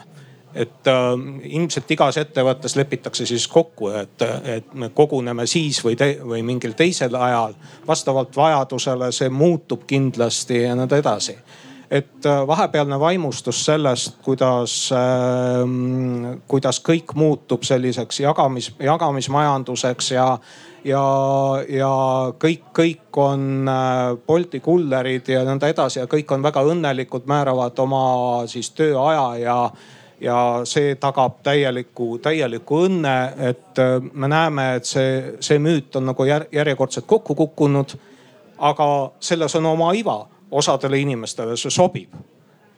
[0.55, 1.03] et äh,
[1.57, 7.15] ilmselt igas ettevõttes lepitakse siis kokku, et, et me koguneme siis või, või mingil teisel
[7.15, 7.55] ajal.
[7.87, 11.37] vastavalt vajadusele see muutub kindlasti ja nõnda edasi.
[11.91, 15.65] et äh, vahepealne vaimustus sellest, kuidas äh,,
[16.49, 20.39] kuidas kõik muutub selliseks jagamis, jagamismajanduseks ja
[20.85, 21.03] ja,
[21.69, 21.93] ja
[22.39, 27.79] kõik, kõik on äh, Bolti kullerid ja nõnda edasi ja kõik on väga õnnelikud, määravad
[27.83, 28.05] oma
[28.51, 29.57] siis tööaja ja
[30.23, 33.17] ja see tagab täieliku, täieliku õnne,
[33.51, 37.97] et äh, me näeme, et see, see müüt on nagu järjekordselt kokku kukkunud.
[38.63, 42.13] aga selles on oma iva, osadele inimestele see sobib.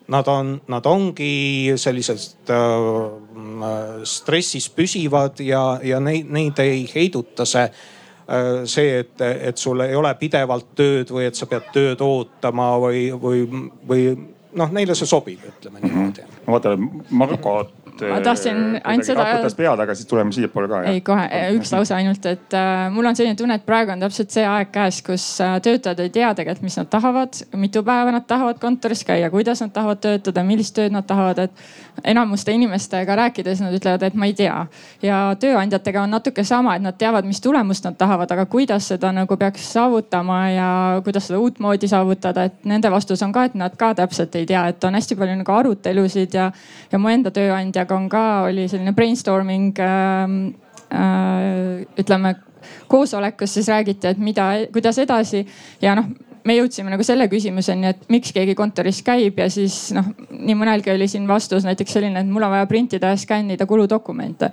[0.09, 7.65] Nad on, nad ongi sellised äh, stressis püsivad ja, ja neid, neid ei heiduta see
[7.65, 12.75] äh, see, et, et sul ei ole pidevalt tööd või et sa pead tööd ootama
[12.81, 13.45] või, või,
[13.89, 14.09] või
[14.55, 16.29] noh, neile see sobib, ütleme niimoodi mm.
[16.29, 16.47] -hmm.
[16.47, 16.89] ma vaatan,
[18.01, 19.25] Marko ma tahtsin ainult seda.
[19.25, 20.81] raputas pead, aga siis tuleme siiapoole ka.
[20.91, 24.35] ei, kohe üks lause ainult, et äh, mul on selline tunne, et praegu on täpselt
[24.35, 28.27] see aeg käes, kus äh, töötajad ei tea tegelikult, mis nad tahavad, mitu päeva nad
[28.27, 33.63] tahavad kontoris käia, kuidas nad tahavad töötada, millist tööd nad tahavad, et enamuste inimestega rääkides
[33.63, 34.57] nad ütlevad, et ma ei tea.
[35.03, 39.13] ja tööandjatega on natuke sama, et nad teavad, mis tulemust nad tahavad, aga kuidas seda
[39.15, 40.69] nagu peaks saavutama ja
[41.05, 44.67] kuidas seda uutmoodi saavutada, et nende vastus on ka, et nad ka täpselt ei tea,
[44.75, 46.51] et on hästi palju nagu arutelusid ja,
[46.91, 50.35] ja mu enda tööandja Andreaga on ka, oli selline brainstorming äh,
[50.95, 52.35] äh, ütleme
[52.89, 55.45] koosolek, kus siis räägiti, et mida, kuidas edasi.
[55.83, 56.09] Ja noh
[56.45, 60.93] me jõudsime nagu selle küsimuseni, et miks keegi kontoris käib ja siis noh, nii mõnelgi
[60.93, 64.51] oli siin vastus näiteks selline, et mul on vaja printida ja skännida kuludokumente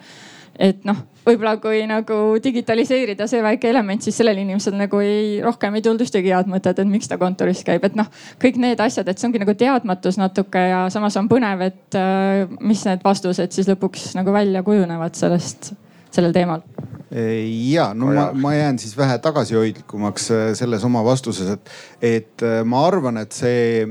[0.59, 5.77] et noh, võib-olla kui nagu digitaliseerida see väike element, siis sellel inimesel nagu ei, rohkem
[5.77, 8.09] ei tulnud ühtegi head mõtet, et miks ta kontoris käib, et noh,
[8.41, 12.45] kõik need asjad, et see ongi nagu teadmatus natuke ja samas on põnev, et äh,
[12.59, 15.73] mis need vastused siis lõpuks nagu välja kujunevad sellest,
[16.11, 16.65] sellel teemal.
[17.11, 22.61] Ja no ma, ma jään siis vähe tagasihoidlikumaks äh, selles oma vastuses, et, et äh,
[22.63, 23.83] ma arvan, et see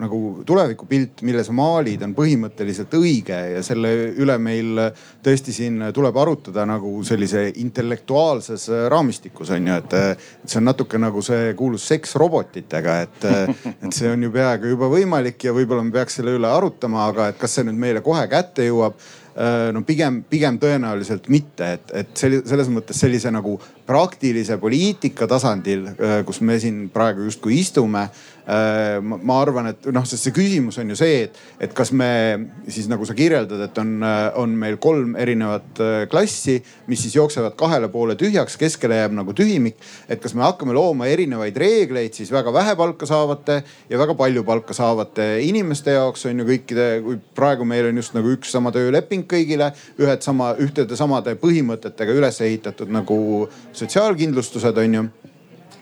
[0.00, 4.80] nagu tulevikupilt, mille sa maalid, on põhimõtteliselt õige ja selle üle meil
[5.24, 9.98] tõesti siin tuleb arutada nagu sellise intellektuaalses raamistikus on ju, et.
[10.00, 13.24] et see on natuke nagu see kuulus seks robotitega, et,
[13.70, 17.30] et see on ju peaaegu juba võimalik ja võib-olla me peaks selle üle arutama, aga
[17.30, 18.98] et kas see nüüd meile kohe kätte jõuab
[19.72, 23.56] no pigem, pigem tõenäoliselt mitte, et, et selles mõttes sellise nagu
[23.90, 28.06] praktilise poliitika tasandil, äh, kus me siin praegu justkui istume
[28.50, 32.08] Äh, ma arvan, et noh, sest see küsimus on ju see, et, et kas me
[32.72, 33.90] siis nagu sa kirjeldad, et on,
[34.40, 36.56] on meil kolm erinevat äh, klassi,
[36.90, 39.76] mis siis jooksevad kahele poole tühjaks, keskele jääb nagu tühimik.
[40.10, 44.42] et kas me hakkame looma erinevaid reegleid siis väga vähe palka saavate ja väga palju
[44.48, 48.72] palka saavate inimeste jaoks on ju kõikide, kui praegu meil on just nagu üks sama
[48.74, 53.20] tööleping kõigile, ühed sama, ühtede samade põhimõtetega üles ehitatud nagu
[53.80, 55.04] sotsiaalkindlustused on ju.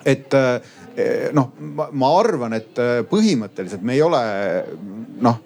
[0.09, 0.61] Et äh,
[0.99, 1.53] Eh, noh,
[1.95, 4.21] ma arvan, et eh, põhimõtteliselt me ei ole
[5.23, 5.37] noh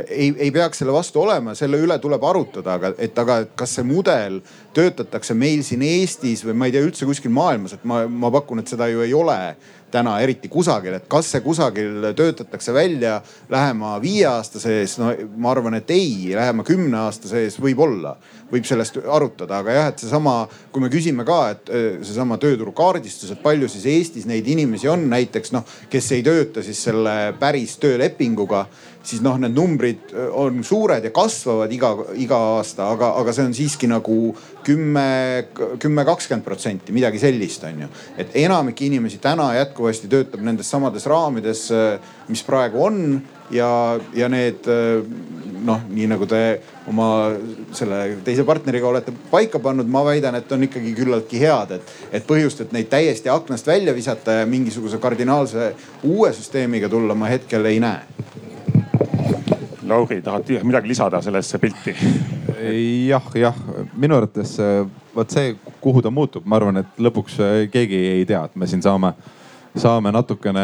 [0.00, 3.84] ei, ei peaks selle vastu olema, selle üle tuleb arutada, aga et aga kas see
[3.84, 4.38] mudel
[4.72, 8.62] töötatakse meil siin Eestis või ma ei tea üldse kuskil maailmas, et ma, ma pakun,
[8.62, 9.36] et seda ju ei ole
[9.92, 13.18] täna eriti kusagil, et kas see kusagil töötatakse välja
[13.52, 18.16] lähema viie aasta sees, no ma arvan, et ei, lähema kümne aasta sees võib-olla,
[18.52, 20.36] võib sellest arutada, aga jah, et seesama,
[20.72, 25.08] kui me küsime ka, et äh, seesama tööturukaardistus, et palju siis Eestis neid inimesi on
[25.12, 28.66] näiteks noh, kes ei tööta siis selle päris töölepinguga
[29.02, 33.46] siis noh, need numbrid äh, on suured ja kasvavad iga, iga aasta, aga, aga see
[33.48, 34.18] on siiski nagu
[34.66, 35.06] kümme,
[35.82, 37.90] kümme, kakskümmend protsenti, midagi sellist on ju.
[38.20, 43.00] et enamik inimesi täna jätkuvasti töötab nendes samades raamides, äh, mis praegu on
[43.52, 43.68] ja,
[44.16, 45.02] ja need äh,
[45.62, 46.42] noh, nii nagu te
[46.90, 47.08] oma
[47.76, 52.26] selle teise partneriga olete paika pannud, ma väidan, et on ikkagi küllaltki head, et, et
[52.26, 55.72] põhjust, et neid täiesti aknast välja visata ja mingisuguse kardinaalse
[56.08, 58.06] uue süsteemiga tulla, ma hetkel ei näe
[59.92, 61.94] Lauri, tahad midagi lisada sellesse pilti?
[63.08, 63.56] jah, jah,
[63.98, 68.26] minu arvates äh, vot see, kuhu ta muutub, ma arvan, et lõpuks äh, keegi ei
[68.28, 69.12] tea, et me siin saame,
[69.78, 70.62] saame natukene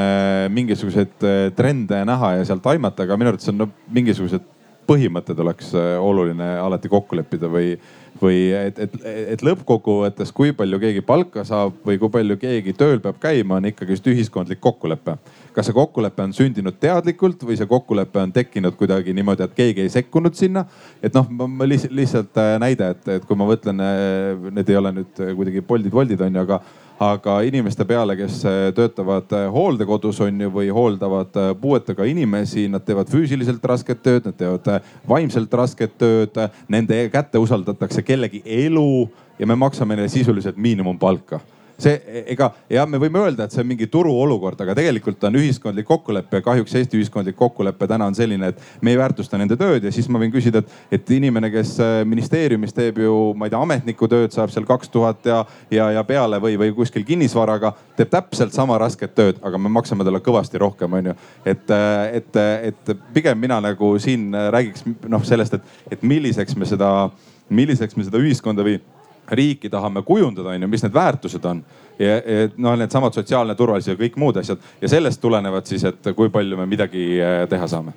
[0.53, 4.45] mingisuguseid äh, trende näha ja sealt aimata, aga minu arvates on no, mingisugused
[4.89, 7.75] põhimõtted oleks oluline alati kokku leppida või
[8.23, 8.95] või et, et,
[9.35, 13.69] et lõppkokkuvõttes, kui palju keegi palka saab või kui palju keegi tööl peab käima, on
[13.71, 15.17] ikkagist ühiskondlik kokkulepe.
[15.59, 19.87] Kas see kokkulepe on sündinud teadlikult või see kokkulepe on tekkinud kuidagi niimoodi, et keegi
[19.87, 20.65] ei sekkunud sinna.
[21.03, 24.95] et noh, ma lihtsalt, äh, näide, et, et kui ma mõtlen, äh, need ei ole
[25.01, 26.63] nüüd kuidagi Boltid-Woldid on ju, aga
[26.99, 32.67] aga inimeste peale, kes äh, töötavad äh, hooldekodus on ju või hooldavad äh, puuetega inimesi,
[32.71, 39.07] nad teevad füüsiliselt rasket tööd, nad teevad vaimselt rasket tööd, nende kätte usaldatakse kellegi elu
[39.39, 41.41] ja me maksame neile sisuliselt miinimumpalka
[41.79, 45.87] see ega ja me võime öelda, et see on mingi turuolukord, aga tegelikult on ühiskondlik
[45.87, 46.41] kokkulepe.
[46.43, 50.09] kahjuks Eesti ühiskondlik kokkulepe täna on selline, et me ei väärtusta nende tööd ja siis
[50.11, 54.11] ma võin küsida, et, et inimene, kes äh, ministeeriumis teeb ju, ma ei tea, ametniku
[54.11, 58.57] tööd, saab seal kaks tuhat ja, ja, ja peale või, või kuskil kinnisvaraga, teeb täpselt
[58.57, 61.17] sama rasket tööd, aga me maksame talle kõvasti rohkem, onju.
[61.47, 66.67] et, äh, et, et pigem mina nagu siin räägiks noh sellest, et, et milliseks me
[66.67, 66.93] seda,
[67.49, 68.81] milliseks me seda ühiskonda või
[69.31, 71.65] riiki tahame kujundada, on ju, mis need väärtused on.
[72.57, 76.57] noh, needsamad sotsiaalne turvalisus ja kõik muud asjad ja sellest tulenevad siis, et kui palju
[76.57, 77.93] me midagi eh, teha saame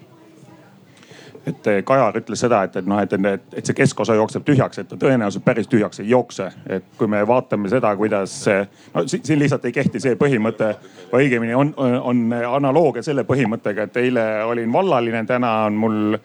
[1.45, 4.81] et eh, Kajar ütles seda, et, et noh, et, et, et see keskosa jookseb tühjaks,
[4.81, 6.49] et ta tõenäoliselt päris tühjaks ei jookse.
[6.65, 8.35] et kui me vaatame seda, kuidas
[8.93, 10.73] no siin lihtsalt ei kehti see põhimõte,
[11.13, 16.17] õigemini on, on analoogia selle põhimõttega, et eile olin vallaline, täna on mul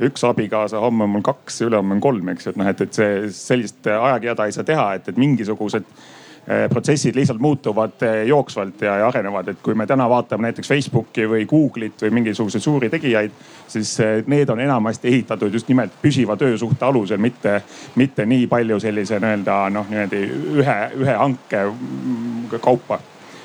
[0.00, 2.96] üks abikaasa, homme on mul kaks, ülehomme on kolm, eks ju, et noh, et, et
[2.96, 8.82] see sellist ajakirjada ei saa teha, et, et mingisugused eh, protsessid lihtsalt muutuvad eh, jooksvalt
[8.86, 12.90] ja, ja arenevad, et kui me täna vaatame näiteks Facebooki või Google'it või mingisuguseid suuri
[12.92, 13.36] tegijaid,
[13.68, 17.60] siis eh, need on enamasti ehitatud just nimelt püsiva töösuhte alusel, mitte,
[18.00, 20.26] mitte nii palju sellise nii-öelda noh, niimoodi
[20.60, 23.00] ühe, ühe hanke mm, kaupa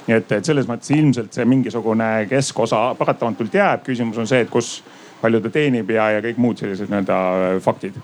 [0.06, 3.82] nii et, et selles mõttes ilmselt see mingisugune keskosa paratamatult jääb.
[3.88, 4.78] küsimus on see, et kus
[5.26, 7.22] palju ta teenib ja, ja kõik muud sellised nii-öelda
[7.56, 7.98] äh, faktid.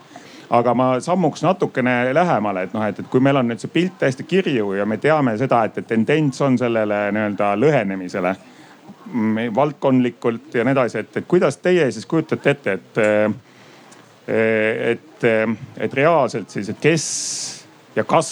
[0.52, 3.96] Aga ma sammuks natukene lähemale, et noh, et, et kui meil on nüüd see pilt
[4.02, 8.34] täiesti kirju ja me teame seda, et, et tendents on sellele nii-öelda lõhenemisele
[9.06, 13.40] mm, valdkondlikult ja nii edasi, et, et kuidas teie siis kujutate ette, et, äh,
[14.92, 15.30] et,
[15.88, 17.08] et reaalselt siis, et kes
[17.96, 18.32] ja kas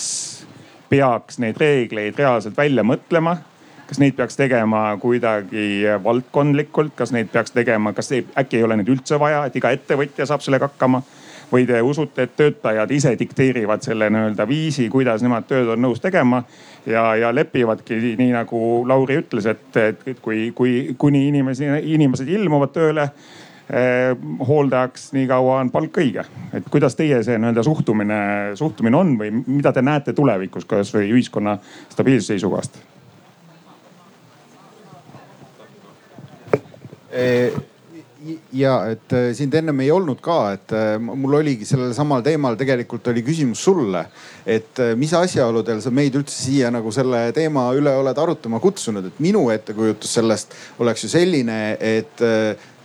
[0.90, 3.38] peaks neid reegleid reaalselt välja mõtlema
[3.90, 8.78] kas neid peaks tegema kuidagi valdkondlikult, kas neid peaks tegema, kas ei, äkki ei ole
[8.78, 11.02] neid üldse vaja, et iga ettevõtja saab sellega hakkama?
[11.50, 16.02] või te usute, et töötajad ise dikteerivad selle nii-öelda viisi, kuidas nemad tööd on nõus
[16.02, 16.44] tegema
[16.86, 22.74] ja, ja lepivadki nii nagu Lauri ütles, et, et kui, kui kuni inimesi, inimesed ilmuvad
[22.76, 24.14] tööle eh,
[24.52, 26.28] hooldajaks, nii kaua on palk õige.
[26.54, 28.22] et kuidas teie see nii-öelda suhtumine,
[28.60, 31.58] suhtumine on või mida te näete tulevikus kasvõi ühiskonna
[31.90, 32.82] stabiilsuse seisukohast?
[38.52, 42.58] Ja et äh, sind ennem ei olnud ka, et äh, mul oligi sellel samal teemal
[42.60, 44.06] tegelikult oli küsimus sulle.
[44.46, 49.06] et äh, mis asjaoludel sa meid üldse siia nagu selle teema üle oled arutama kutsunud,
[49.06, 52.24] et minu ettekujutus sellest oleks ju selline, et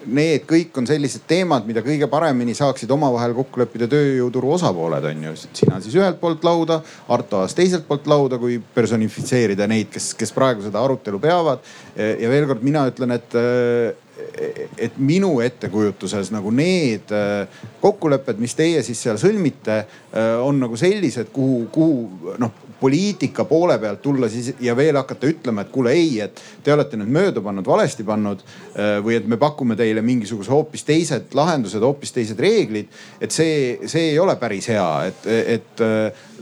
[0.05, 5.23] need kõik on sellised teemad, mida kõige paremini saaksid omavahel kokku leppida tööjõuturu osapooled on
[5.31, 5.33] ju.
[5.57, 10.35] sina siis ühelt poolt lauda, Arto Aas teiselt poolt lauda, kui personifitseerida neid, kes, kes
[10.37, 11.65] praegu seda arutelu peavad.
[11.97, 13.39] ja veel kord, mina ütlen, et
[14.79, 17.49] et minu ettekujutuses nagu need äh,
[17.81, 19.81] kokkulepped, mis teie siis seal sõlmite,
[20.15, 25.29] äh, on nagu sellised, kuhu, kuhu noh poliitika poole pealt tulla siis ja veel hakata
[25.31, 28.45] ütlema, et kuule ei, et te olete nüüd mööda pannud, valesti pannud.
[28.75, 32.93] Äh, või et me pakume teile mingisuguse hoopis teised lahendused, hoopis teised reeglid.
[33.21, 35.83] et see, see ei ole päris hea, et, et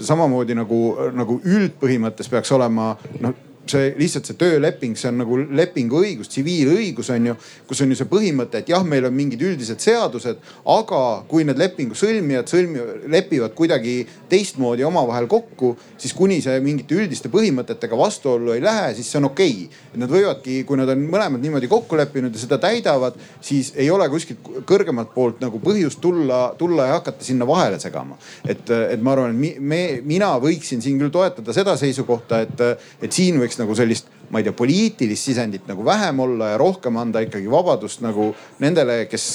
[0.00, 0.82] samamoodi nagu,
[1.14, 7.28] nagu üldpõhimõttes peaks olema noh see lihtsalt see tööleping, see on nagu lepinguõigus, tsiviilõigus on
[7.30, 7.34] ju,
[7.68, 10.40] kus on ju see põhimõte, et jah, meil on mingid üldised seadused,
[10.74, 13.94] aga kui need lepingu sõlmijad sõlmivad, lepivad kuidagi
[14.30, 19.30] teistmoodi omavahel kokku, siis kuni see mingite üldiste põhimõtetega vastuollu ei lähe, siis see on
[19.30, 20.00] okei okay..
[20.02, 24.08] nad võivadki, kui nad on mõlemad niimoodi kokku leppinud ja seda täidavad, siis ei ole
[24.12, 28.18] kuskilt kõrgemalt poolt nagu põhjust tulla, tulla ja hakata sinna vahele segama.
[28.48, 32.62] et, et ma arvan, et me, mina võiksin siin küll toetada seda seisukohta, et,
[33.02, 36.96] et siin võiks nagu sellist, ma ei tea, poliitilist sisendit nagu vähem olla ja rohkem
[37.00, 38.32] anda ikkagi vabadust nagu
[38.62, 39.28] nendele, kes,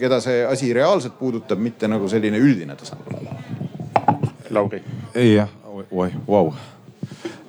[0.00, 3.10] keda see asi reaalselt puudutab, mitte nagu selline üldine tasand.
[4.54, 4.82] Lauri.
[5.14, 5.50] jah,
[5.90, 6.52] oi, vau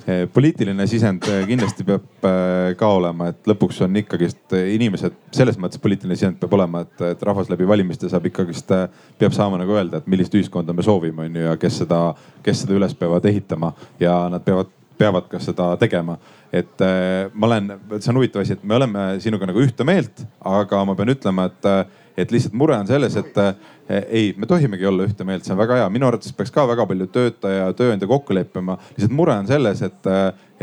[0.07, 5.59] eh, poliitiline sisend eh, kindlasti peab eh, ka olema, et lõpuks on ikkagist inimesed, selles
[5.61, 8.73] mõttes poliitiline sisend peab olema, et, et rahvas läbi valimiste saab ikkagist,
[9.19, 12.01] peab saama nagu öelda, et millist ühiskonda me soovime, on ju, ja kes seda,
[12.45, 16.17] kes seda üles peavad ehitama ja nad peavad peavad ka seda tegema.
[16.55, 20.21] et äh, ma olen, see on huvitav asi, et me oleme sinuga nagu ühte meelt,
[20.39, 23.55] aga ma pean ütlema, et, äh, et lihtsalt mure on selles, et äh,
[23.89, 26.87] ei, me tohimegi olla ühte meelt, see on väga hea, minu arvates peaks ka väga
[26.89, 28.79] palju töötaja, tööandja kokku leppima.
[28.95, 30.09] lihtsalt mure on selles, et,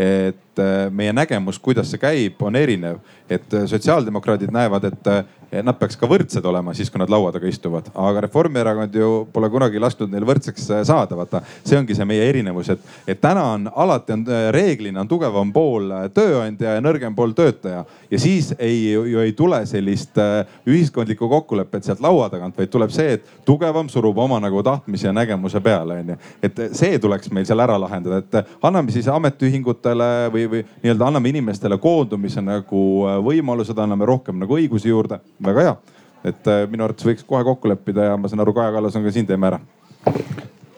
[0.03, 2.99] et meie nägemus, kuidas see käib, on erinev.
[3.33, 7.91] et sotsiaaldemokraadid näevad, et nad peaks ka võrdsed olema siis, kui nad laua taga istuvad.
[7.95, 11.43] aga Reformierakond ju pole kunagi lasknud neil võrdseks saada, vaata.
[11.65, 15.93] see ongi see meie erinevus, et, et täna on alati on reeglina on tugevam pool
[16.15, 17.85] tööandja ja nõrgem pool töötaja.
[18.11, 20.17] ja siis ei, ju ei tule sellist
[20.67, 25.13] ühiskondlikku kokkulepet sealt laua tagant, vaid tuleb see, et tugevam surub oma nagu tahtmise ja
[25.17, 26.17] nägemuse peale, onju.
[26.43, 31.33] et see tuleks meil seal ära lahendada, et anname siis ametiühingutele või, või nii-öelda anname
[31.33, 32.85] inimestele koondumise nagu
[33.25, 35.77] võimalused, anname rohkem nagu õigusi juurde väga hea.
[36.25, 39.03] et äh, minu arvates võiks kohe kokku leppida ja ma saan aru, Kaja Kallas on
[39.03, 39.59] ka siin, teeme ära.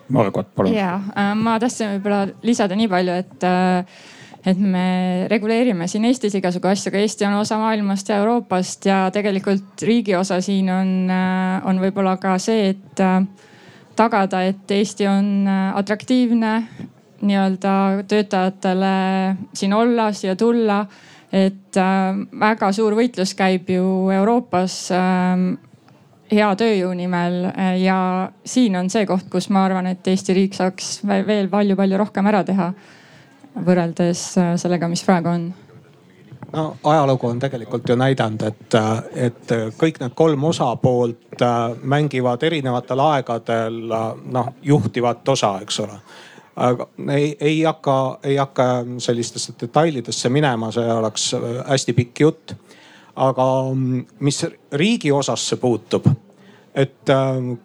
[0.09, 0.72] Margot, palun.
[0.72, 4.01] ja äh, ma tahtsin võib-olla lisada nii palju, et äh,
[4.47, 8.99] et me reguleerime siin Eestis igasugu asju, aga Eesti on osa maailmast ja Euroopast ja
[9.12, 10.90] tegelikult riigi osa siin on,
[11.64, 13.05] on võib-olla ka see, et
[13.97, 16.53] tagada, et Eesti on atraktiivne
[17.24, 17.74] nii-öelda
[18.09, 18.95] töötajatele
[19.57, 20.82] siin olla, siia tulla
[21.34, 23.84] et äh, väga suur võitlus käib ju
[24.14, 25.47] Euroopas äh,
[26.30, 27.99] hea tööjõu nimel äh, ja
[28.47, 32.45] siin on see koht, kus ma arvan, et Eesti riik saaks veel palju-palju rohkem ära
[32.47, 32.70] teha
[33.55, 35.46] võrreldes äh, sellega, mis praegu on?
[36.55, 38.76] No ajalugu on tegelikult ju näidanud, et,
[39.18, 43.80] et kõik need kolm osapoolt äh, mängivad erinevatel aegadel
[44.36, 45.98] noh juhtivat osa, eks ole.
[46.55, 48.66] Aga ei, ei hakka, ei hakka
[49.02, 51.32] sellistesse detailidesse minema, see oleks
[51.66, 52.55] hästi pikk jutt.
[53.16, 53.44] aga
[54.18, 54.40] mis
[54.72, 56.07] riigi osasse puutub,
[56.74, 57.16] et äh,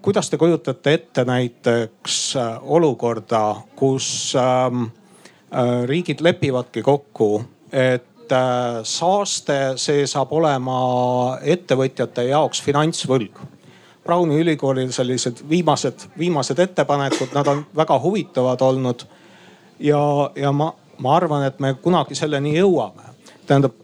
[0.01, 4.91] kuidas te kujutate ette näiteks äh, olukorda, kus äh,
[5.85, 10.81] riigid lepivadki kokku, et äh, saaste, see saab olema
[11.41, 13.39] ettevõtjate jaoks finantsvõlg
[14.09, 19.03] Browni ülikoolil sellised viimased, viimased ettepanekud, nad on väga huvitavad olnud.
[19.79, 23.13] ja, ja ma, ma arvan, et me kunagi selleni jõuame.
[23.47, 23.75] tähendab,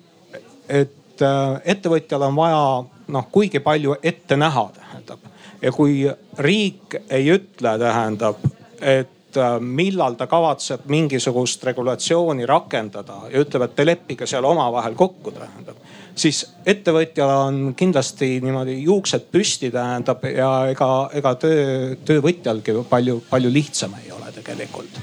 [0.69, 2.63] et äh, ettevõtjal on vaja
[3.07, 5.19] noh, kuigi palju ette näha, tähendab.
[5.61, 8.41] ja kui riik ei ütle, tähendab,
[8.81, 9.14] et äh,
[9.59, 15.81] millal ta kavatseb mingisugust regulatsiooni rakendada ja ütleb, et te leppige seal omavahel kokku, tähendab.
[16.15, 23.51] siis ettevõtjal on kindlasti niimoodi juuksed püsti, tähendab ja ega, ega töö, töövõtjalgi palju, palju
[23.51, 25.01] lihtsam ei ole tegelikult.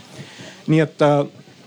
[0.67, 1.23] nii et äh,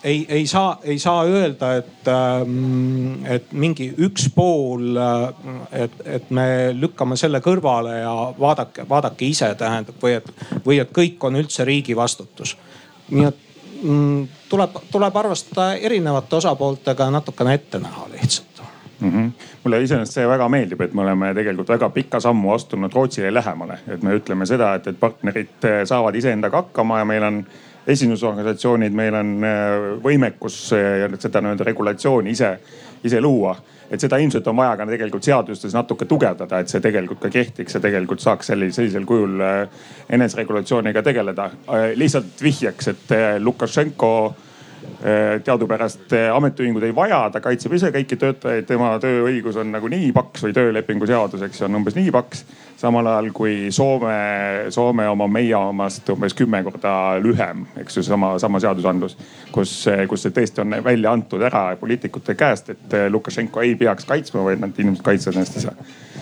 [0.06, 6.30] ei, ei saa, ei saa öelda, et, ähm, et mingi üks pool, äh, et, et
[6.30, 6.48] me
[6.78, 10.30] lükkame selle kõrvale ja vaadake, vaadake ise tähendab või et,
[10.66, 12.56] või et kõik on üldse riigi vastutus.
[13.10, 13.42] nii et
[13.82, 18.62] mm, tuleb, tuleb arvestada erinevate osapooltega natukene ette näha lihtsalt
[19.00, 19.12] mm.
[19.12, 19.32] -hmm.
[19.64, 23.80] mulle iseenesest see väga meeldib, et me oleme tegelikult väga pikka sammu astunud Rootsile lähemale,
[23.88, 27.46] et me ütleme seda, et, et partnerid saavad iseendaga hakkama ja meil on
[27.88, 32.56] esindusorganisatsioonid, meil on äh, võimekus äh, seda nii-öelda regulatsiooni ise,
[33.06, 33.56] ise luua
[33.86, 37.78] et seda ilmselt on vaja ka tegelikult seadustes natuke tugevdada, et see tegelikult ka kehtiks
[37.78, 39.84] ja tegelikult saaks sellisel, sellisel kujul äh,
[40.18, 41.52] eneseregulatsiooniga tegeleda.
[41.96, 44.12] lihtsalt vihjeks, et Lukašenko
[45.44, 50.12] teadupärast äh, ametiühingud ei vaja, ta kaitseb ise kõiki töötajaid, tema tööõigus on nagu nii
[50.16, 52.46] paks või töölepingu seadus, eks ju, on umbes nii paks.
[52.78, 58.36] samal ajal kui Soome, Soome oma meie omast umbes kümme korda lühem, eks ju, sama,
[58.40, 59.18] sama seadusandlus.
[59.52, 59.78] kus,
[60.10, 64.60] kus see tõesti on välja antud ära poliitikute käest, et Lukašenko ei peaks kaitsma, vaid
[64.60, 66.15] nad inimesed kaitsevad ennast ise Eh,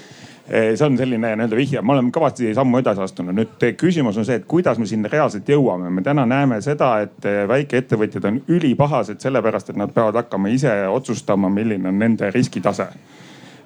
[0.53, 3.35] see on selline nii-öelda vihje, me oleme kõvasti sammu edasi astunud.
[3.37, 5.89] nüüd küsimus on see, et kuidas me sinna reaalselt jõuame.
[5.89, 10.75] me täna näeme seda, et eh, väikeettevõtjad on ülipahased sellepärast, et nad peavad hakkama ise
[10.87, 12.87] otsustama, milline on nende riskitase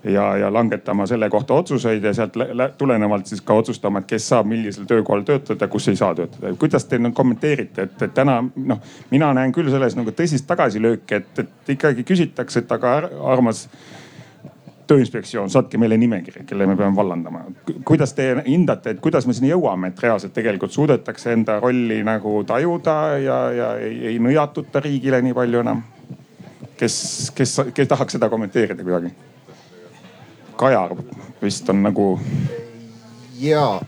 [0.03, 2.33] ja, ja langetama selle kohta otsuseid ja sealt
[2.77, 6.53] tulenevalt siis ka otsustama, et kes saab millisel töökohal töötada, kus ei saa töötada.
[6.59, 8.81] kuidas te nüüd kommenteerite, et, et täna noh,
[9.11, 12.97] mina näen küll selles nagu tõsist tagasilööki, et, et ikkagi küsitakse, et aga
[13.33, 13.67] armas
[14.87, 17.43] tööinspektsioon, saatke meile nimekiri, kelle me peame vallandama.
[17.85, 22.41] kuidas te hindate, et kuidas me sinna jõuame, et reaalselt tegelikult suudetakse enda rolli nagu
[22.47, 25.83] tajuda ja, ja ei, ei nõjatuta riigile nii palju enam?
[26.77, 29.13] kes, kes, kes tahaks seda kommenteerida kuidagi?
[30.57, 30.95] Kajar
[31.41, 32.07] vist on nagu.
[33.39, 33.79] ja,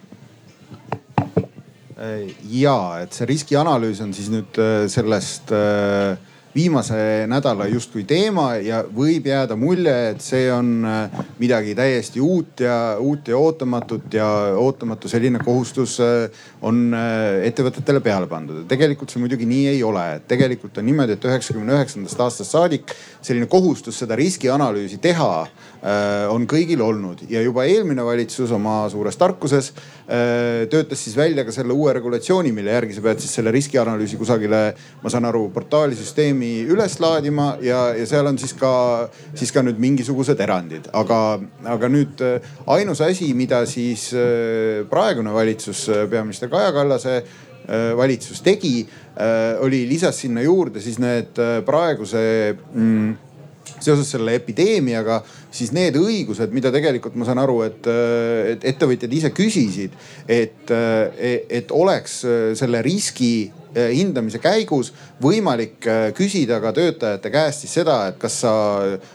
[2.49, 6.17] ja et see riskianalüüs on siis nüüd äh, sellest äh,
[6.59, 12.63] viimase nädala justkui teema ja võib jääda mulje, et see on äh, midagi täiesti uut
[12.65, 14.27] ja uut ja ootamatut ja
[14.59, 18.65] ootamatu selline kohustus äh, on äh, ettevõtetele peale pandud.
[18.69, 22.95] tegelikult see muidugi nii ei ole, et tegelikult on niimoodi, et üheksakümne üheksandast aastast saadik
[23.21, 25.31] selline kohustus seda riskianalüüsi teha
[26.29, 29.69] on kõigil olnud ja juba eelmine valitsus oma suures tarkuses
[30.71, 34.59] töötas siis välja ka selle uue regulatsiooni, mille järgi sa pead siis selle riskianalüüsi kusagile,
[34.99, 39.61] ma saan aru, portaalisüsteemi süsteemi üles laadima ja, ja seal on siis ka, siis ka
[39.63, 46.07] nüüd mingisugused erandid, aga, aga nüüd äh, ainus asi, mida siis äh, praegune valitsus, äh,
[46.09, 47.23] peaminister Kaja Kallase
[47.69, 48.87] valitsus tegi,
[49.61, 51.37] oli lisas sinna juurde siis need
[51.67, 52.21] praeguse
[52.55, 53.11] mm,
[53.77, 55.19] seoses selle epideemiaga,
[55.53, 57.91] siis need õigused, mida tegelikult ma saan aru, et,
[58.55, 59.93] et ettevõtjad ise küsisid,
[60.25, 60.73] et,
[61.59, 62.23] et oleks
[62.57, 64.89] selle riski hindamise käigus
[65.21, 68.51] võimalik eh, küsida ka töötajate käest siis seda, et kas sa,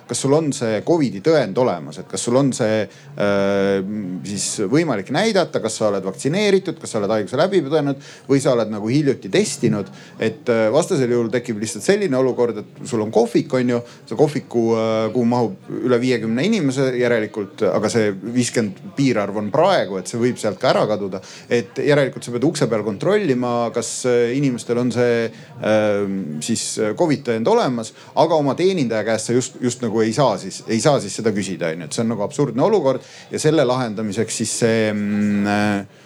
[0.09, 3.93] kas sul on see Covidi tõend olemas, et kas sul on see äh,
[4.29, 8.53] siis võimalik näidata, kas sa oled vaktsineeritud, kas sa oled haiguse läbi põdenud või sa
[8.55, 9.91] oled nagu hiljuti testinud.
[10.19, 14.65] et vastasel juhul tekib lihtsalt selline olukord, et sul on kohvik, on ju, see kohviku,
[15.13, 20.39] kuhu mahub üle viiekümne inimese järelikult, aga see viiskümmend piirarv on praegu, et see võib
[20.41, 21.21] sealt ka ära kaduda.
[21.49, 26.05] et järelikult sa pead ukse peal kontrollima, kas inimene inimestel on see äh,
[26.45, 26.67] siis
[26.99, 30.81] Covid tõend olemas, aga oma teenindaja käest sa just, just nagu ei saa siis, ei
[30.85, 34.57] saa siis seda küsida, onju, et see on nagu absurdne olukord ja selle lahendamiseks siis
[34.65, 36.03] see mm, äh,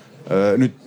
[0.60, 0.82] nüüd,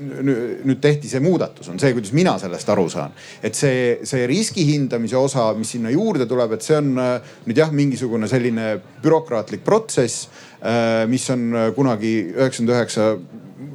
[0.68, 3.16] nüüd tehti see muudatus, on see, kuidas mina sellest aru saan.
[3.44, 7.62] et see, see riski hindamise osa, mis sinna juurde tuleb, et see on äh, nüüd
[7.64, 8.74] jah, mingisugune selline
[9.04, 10.28] bürokraatlik protsess,
[10.62, 13.08] äh, mis on kunagi üheksakümmend üheksa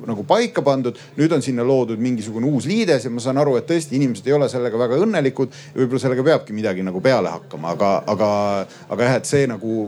[0.06, 0.96] nagu paika pandud.
[1.16, 4.36] nüüd on sinna loodud mingisugune uus liides ja ma saan aru, et tõesti inimesed ei
[4.36, 8.30] ole sellega väga õnnelikud võib-olla sellega peabki midagi nagu peale hakkama, aga, aga,
[8.88, 9.78] aga jah, et see nagu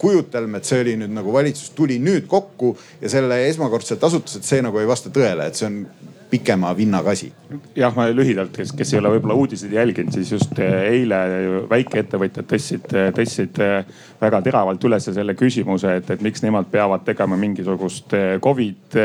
[0.00, 4.48] kujutelm, et see oli nüüd nagu valitsus tuli nüüd kokku ja selle esmakordselt asutas, et
[4.48, 5.82] see nagu ei vasta tõele, et see on
[6.30, 7.32] pikema vinnaga asi.
[7.76, 11.18] jah, ma lühidalt, kes, kes ei ole võib-olla uudiseid jälginud, siis just eile
[11.70, 13.60] väikeettevõtjad tõstsid, tõstsid
[14.20, 18.14] väga teravalt üles selle küsimuse, et, et miks nemad peavad tegema mingisugust
[18.44, 18.98] Covid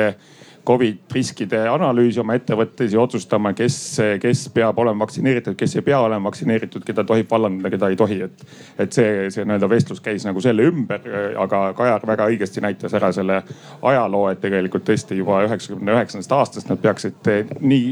[0.65, 3.77] Covid riskide analüüsi oma ettevõttes ja otsustama, kes,
[4.21, 8.19] kes peab olema vaktsineeritud, kes ei pea olema vaktsineeritud, keda tohib vallandada, keda ei tohi,
[8.25, 8.45] et.
[8.79, 11.05] et see, see nii-öelda vestlus käis nagu selle ümber,
[11.41, 13.41] aga Kajar väga õigesti näitas ära selle
[13.81, 17.87] ajaloo, et tegelikult tõesti juba üheksakümne üheksandast aastast nad peaksid nii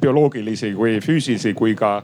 [0.00, 2.02] bioloogilisi kui füüsilisi kui ka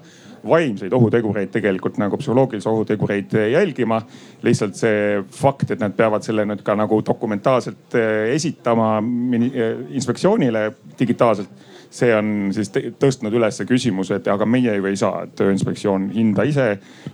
[0.48, 4.02] vaimseid ohutegureid tegelikult nagu psühholoogilisi ohutegureid jälgima.
[4.42, 10.70] lihtsalt see fakt, et nad peavad selle nüüd ka nagu dokumentaalselt eh, esitama eh, inspektsioonile
[10.98, 16.08] digitaalselt see on siis tõstnud üles küsimuse, et aga meie ju ei saa, et Tööinspektsioon
[16.14, 16.72] hinda ise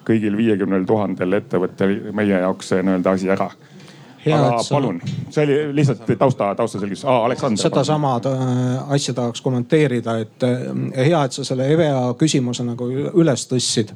[0.08, 3.50] kõigil viiekümnel tuhandel ettevõttel meie jaoks see nii-öelda asi ära
[4.26, 4.74] aga sa...
[4.74, 5.00] palun,
[5.30, 7.24] see oli lihtsalt tausta, taustaselgitus ah,.
[7.24, 7.62] Aleksander.
[7.62, 13.46] sedasama äh, asja tahaks kommenteerida, et äh, hea, et sa selle EVEA küsimuse nagu üles
[13.48, 13.94] tõstsid.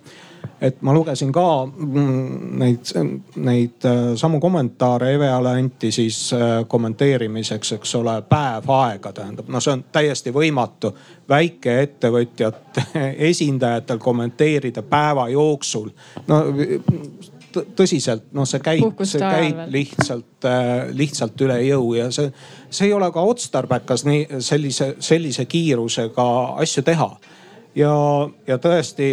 [0.60, 2.92] et ma lugesin ka mm, neid,
[3.36, 6.18] neid äh, samu kommentaare EVEA-le anti siis
[6.68, 10.94] kommenteerimiseks, eks ole, päev aega tähendab, no see on täiesti võimatu
[11.28, 12.88] väikeettevõtjate
[13.30, 15.90] esindajatel kommenteerida päeva jooksul.
[16.26, 16.42] no
[17.76, 22.32] tõsiselt, noh, see käib, see käib lihtsalt, äh, lihtsalt üle jõu ja see,
[22.70, 26.26] see ei ole ka otstarbekas nii sellise, sellise kiirusega
[26.64, 27.08] asju teha.
[27.74, 27.90] Ja,
[28.46, 29.08] ja tõesti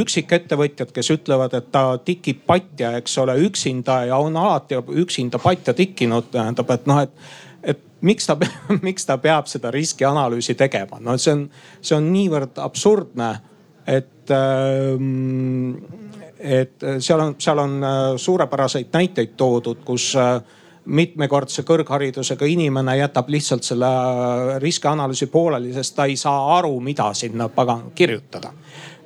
[0.00, 5.74] üksikettevõtjad, kes ütlevad, et ta tikib patja, eks ole, üksinda ja on alati üksinda patja
[5.76, 7.12] tikkinud, tähendab, et noh, et,
[7.74, 8.38] et miks ta,
[8.86, 11.44] miks ta peab seda riskianalüüsi tegema, no see on,
[11.84, 13.34] see on niivõrd absurdne,
[13.92, 15.76] et ähm,
[16.42, 20.42] et äh, seal on, seal on äh, suurepäraseid näiteid toodud, kus äh,
[20.84, 23.90] mitmekordse kõrgharidusega inimene jätab lihtsalt selle
[24.62, 28.50] riskianalüüsi pooleli, sest ta ei saa aru, mida sinna pagan kirjutada.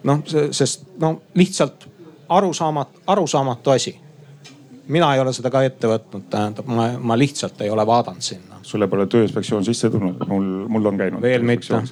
[0.04, 1.86] noh, sest no lihtsalt
[2.28, 3.96] arusaamatu, arusaamatu asi.
[4.88, 8.56] mina ei ole seda ka ette võtnud, tähendab, ma, ma lihtsalt ei ole vaadanud sinna.
[8.62, 11.22] sulle pole tööinspektsioon sisse tulnud, mul, mul on käinud.
[11.22, 11.82] veel mitte.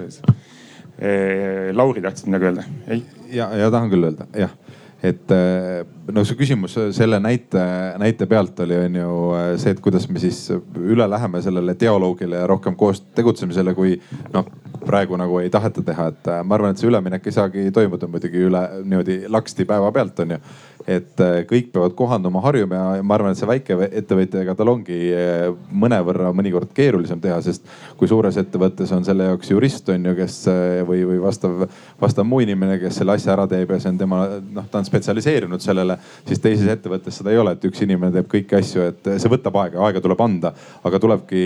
[1.73, 2.65] Lauri tahtsid midagi öelda?
[2.89, 3.05] ei?
[3.29, 4.57] ja, ja tahan küll öelda, jah
[5.05, 7.61] et äh, no su küsimus selle näite,
[8.01, 10.39] näite pealt oli, on ju äh, see, et kuidas me siis
[10.81, 13.99] üle läheme sellele dialoogile ja rohkem koos tegutsemisele, kui
[14.33, 14.49] noh,
[14.85, 18.09] praegu nagu ei taheta teha, et äh, ma arvan, et see üleminek ei saagi toimuda
[18.09, 20.41] muidugi üle niimoodi laksti päeva pealt on ju
[20.87, 25.47] et äh, kõik peavad kohanduma, harjuma ja ma arvan, et see väikeettevõtjaga tal ongi äh,
[25.73, 27.65] mõnevõrra mõnikord keerulisem teha, sest
[27.99, 31.65] kui suures ettevõttes on selle jaoks jurist on ju, kes äh, või, või vastav,
[32.01, 34.89] vastav muu inimene, kes selle asja ära teeb ja see on tema noh, ta on
[34.89, 35.97] spetsialiseerunud sellele,
[36.29, 39.57] siis teises ettevõttes seda ei ole, et üks inimene teeb kõiki asju, et see võtab
[39.65, 40.53] aega, aega tuleb anda,
[40.85, 41.45] aga tulebki,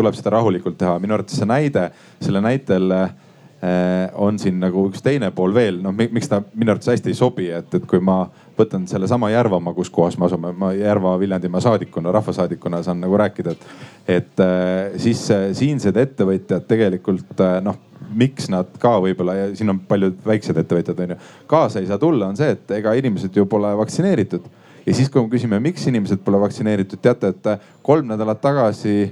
[0.00, 0.96] tuleb seda rahulikult teha.
[1.02, 1.90] minu arvates see näide,
[2.24, 2.92] selle näitel
[4.14, 7.48] on siin nagu üks teine pool veel, noh miks ta minu arvates hästi ei sobi,
[7.50, 8.20] et, et kui ma
[8.58, 13.66] võtan sellesama Järvamaa, kus kohas me asume, ma Järva-Viljandimaa saadikuna, rahvasaadikuna saan nagu rääkida, et,
[14.18, 17.78] et äh, siis äh, siinsed ettevõtjad tegelikult äh, noh
[18.08, 21.18] miks nad ka võib-olla ja siin on paljud väiksed ettevõtjad on ju,
[21.50, 24.46] kaasa ei saa tulla, on see, et ega inimesed ju pole vaktsineeritud.
[24.86, 27.50] ja siis, kui me küsime, miks inimesed pole vaktsineeritud, teate, et
[27.84, 29.10] kolm nädalat tagasi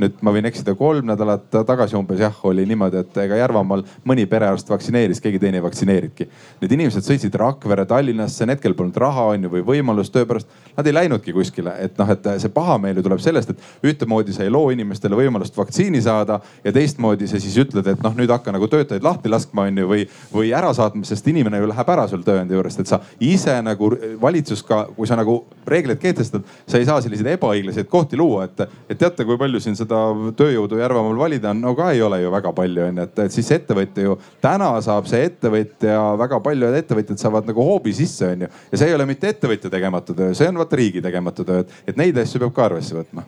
[0.00, 4.26] nüüd ma võin eksida, kolm nädalat tagasi umbes jah, oli niimoodi, et ega Järvamaal mõni
[4.30, 6.28] perearst vaktsineeris, keegi teine ei vaktsineerinudki.
[6.62, 10.50] Need inimesed sõitsid Rakvere, Tallinnasse, need, kellel polnud raha on ju või võimalust töö pärast,
[10.76, 14.44] nad ei läinudki kuskile, et noh, et see pahameel ju tuleb sellest, et ühtemoodi sa
[14.44, 18.54] ei loo inimestele võimalust vaktsiini saada ja teistmoodi sa siis ütled, et noh, nüüd hakka
[18.54, 22.06] nagu töötajaid lahti laskma on ju või, või ära saatma, sest inimene ju läheb ära
[22.10, 23.90] sul tööandja juurest, et sa ise nagu
[24.20, 28.66] valitsus ka, kui sa nagu reegleid kehtestad, sa ei saa selliseid ebaõiglaseid kohti luua, et,
[28.90, 32.32] et teate, kui palju siin seda tööjõudu Järvamaal valida on, no ka ei ole ju
[32.34, 37.48] väga palju onju, et, siis ettevõtja ju täna saab see ettevõtja, väga paljud ettevõtjad saavad
[37.50, 38.50] nagu hoobi sisse onju.
[38.72, 41.98] ja see ei ole mitte ettevõtja tegemata töö, see on vaata riigi tegemata töö, et
[41.98, 43.26] neid asju peab ka arvesse võtma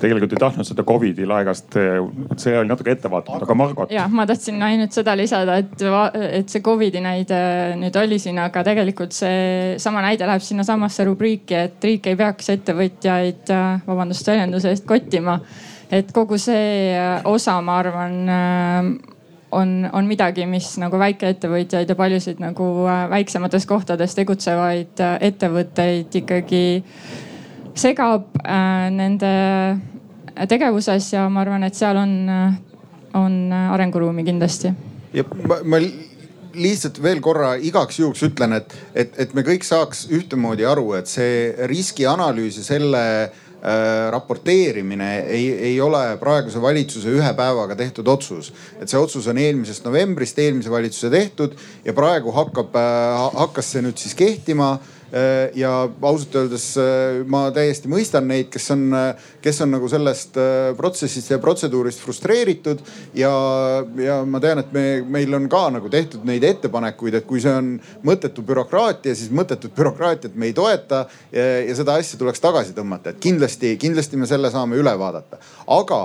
[0.00, 1.76] tegelikult ei tahtnud seda Covidi laegast,
[2.40, 3.94] see oli natuke ettevaatatud, aga Margot.
[3.94, 5.84] jah, ma tahtsin ainult seda lisada, et,
[6.40, 7.38] et see Covidi näide
[7.80, 12.52] nüüd oli siin, aga tegelikult see sama näide läheb sinnasamasse rubriiki, et riik ei peaks
[12.56, 13.54] ettevõtjaid,
[13.86, 15.38] vabandust väljenduse eest, kottima.
[15.94, 16.94] et kogu see
[17.30, 18.22] osa, ma arvan
[19.54, 22.66] on, on midagi, mis nagu väikeettevõtjaid ja paljusid nagu
[23.10, 26.64] väiksemates kohtades tegutsevaid ettevõtteid ikkagi
[27.74, 29.34] segab äh, nende
[30.50, 32.56] tegevuses ja ma arvan, et seal on, äh,
[33.18, 34.72] on arenguruumi kindlasti.
[35.14, 35.80] ja ma, ma
[36.54, 41.10] lihtsalt veel korra igaks juhuks ütlen, et, et, et me kõik saaks ühtemoodi aru, et
[41.10, 48.52] see riskianalüüs ja selle äh, raporteerimine ei, ei ole praeguse valitsuse ühe päevaga tehtud otsus.
[48.80, 53.84] et see otsus on eelmisest novembrist eelmise valitsuse tehtud ja praegu hakkab äh,, hakkas see
[53.84, 54.76] nüüd siis kehtima
[55.54, 55.70] ja
[56.02, 56.64] ausalt öeldes
[57.30, 58.88] ma täiesti mõistan neid, kes on,
[59.42, 60.38] kes on nagu sellest
[60.76, 62.82] protsessist ja protseduurist frustreeritud.
[63.14, 63.30] ja,
[64.02, 67.52] ja ma tean, et me, meil on ka nagu tehtud neid ettepanekuid, et kui see
[67.54, 67.74] on
[68.06, 71.04] mõttetu bürokraatia, siis mõttetut bürokraatiat me ei toeta.
[71.30, 75.38] ja seda asja tuleks tagasi tõmmata, et kindlasti, kindlasti me selle saame üle vaadata.
[75.66, 76.02] aga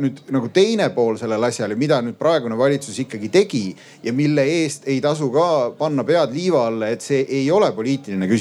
[0.00, 3.64] nüüd nagu teine pool sellel asjal ja mida nüüd praegune valitsus ikkagi tegi
[4.04, 8.28] ja mille eest ei tasu ka panna pead liiva alla, et see ei ole poliitiline
[8.28, 8.35] küsimus.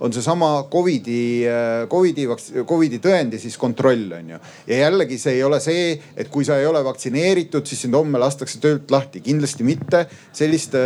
[0.00, 1.44] On seesama Covidi,
[1.90, 2.26] Covidi,
[2.66, 4.40] Covidi tõendi siis kontroll on ju.
[4.70, 8.18] ja jällegi see ei ole see, et kui sa ei ole vaktsineeritud, siis sind homme
[8.18, 10.06] lastakse töölt lahti, kindlasti mitte.
[10.32, 10.76] sellist,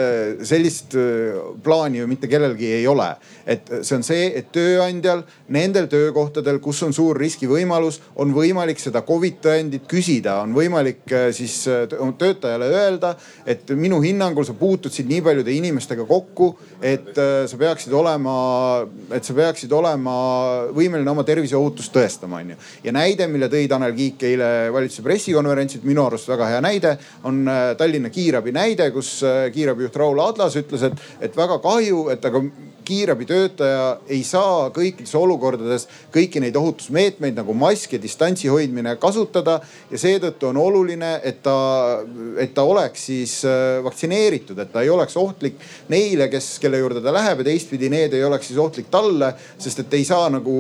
[0.42, 0.96] sellist
[1.62, 3.08] plaani ju mitte kellelgi ei ole.
[3.46, 9.02] et see on see, et tööandjal nendel töökohtadel, kus on suur riskivõimalus, on võimalik seda
[9.06, 11.62] Covid tõendit küsida, on võimalik siis
[12.18, 13.14] töötajale öelda,
[13.46, 16.50] et minu hinnangul sa puutud siin nii paljude inimestega kokku,
[16.82, 18.27] et äh, sa peaksid olema,
[19.14, 20.14] et sa peaksid olema
[20.74, 22.56] võimeline oma terviseohutust tõestama, onju.
[22.84, 26.94] ja näide, mille tõi Tanel Kiik eile valitsuse pressikonverentsilt, minu arust väga hea näide,
[27.28, 32.08] on äh, Tallinna kiirabi näide, kus äh, kiirabijuht Raul Adlas ütles, et, et väga kahju,
[32.14, 32.42] et aga
[32.88, 39.60] kiirabitöötaja ei saa kõikides olukordades kõiki neid ohutusmeetmeid nagu mask ja distantsi hoidmine kasutada.
[39.90, 41.56] ja seetõttu on oluline, et ta,
[42.40, 47.02] et ta oleks siis äh, vaktsineeritud, et ta ei oleks ohtlik neile, kes, kelle juurde
[47.04, 49.34] ta läheb ja teistpidi need ei oleks siis ohtlik talle.
[49.58, 50.56] sest et ei saa nagu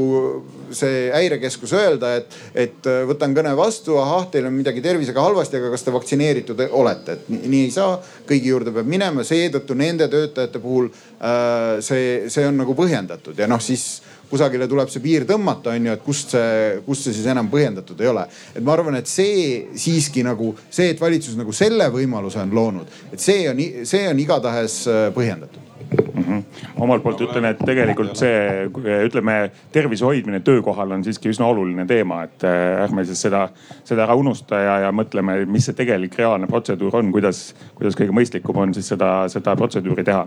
[0.72, 5.60] see häirekeskus öelda, et, et äh, võtan kõne vastu, ahah, teil on midagi tervisega halvasti,
[5.60, 7.98] aga kas te vaktsineeritud olete, et nii, nii ei saa.
[8.28, 10.90] kõigi juurde peab minema, seetõttu nende töötajate puhul
[11.82, 13.88] see see, on nagu põhjendatud ja noh, siis
[14.30, 18.00] kusagile tuleb see piir tõmmata, on ju, et kust see, kust see siis enam põhjendatud
[18.04, 18.26] ei ole.
[18.54, 23.00] et ma arvan, et see siiski nagu see, et valitsus nagu selle võimaluse on loonud,
[23.12, 26.22] et see on, see on igatahes äh, põhjendatud mm.
[26.22, 26.42] -hmm.
[26.76, 28.68] omalt poolt ütlen, et tegelikult see,
[29.06, 33.48] ütleme tervise hoidmine töökohal on siiski üsna oluline teema, et äh, ärme siis seda,
[33.84, 38.12] seda ära unusta ja, ja mõtleme, mis see tegelik reaalne protseduur on, kuidas, kuidas kõige
[38.12, 40.26] mõistlikum on siis seda, seda protseduuri teha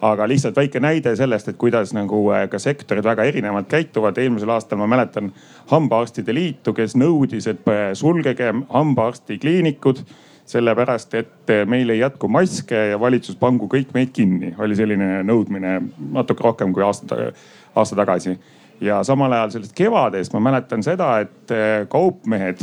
[0.00, 4.18] aga lihtsalt väike näide sellest, et kuidas nagu äh, ka sektorid väga erinevalt käituvad.
[4.18, 5.32] eelmisel aastal ma mäletan
[5.70, 10.04] hambaarstide liitu, kes nõudis, et äh, sulgege hambaarstikliinikud
[10.48, 15.22] sellepärast, et äh, meil ei jätku maske ja valitsus pangu kõik meid kinni, oli selline
[15.26, 15.80] nõudmine
[16.12, 17.32] natuke rohkem kui aasta,
[17.74, 18.38] aasta tagasi
[18.80, 21.54] ja samal ajal sellest kevadest ma mäletan seda, et
[21.90, 22.62] kaupmehed,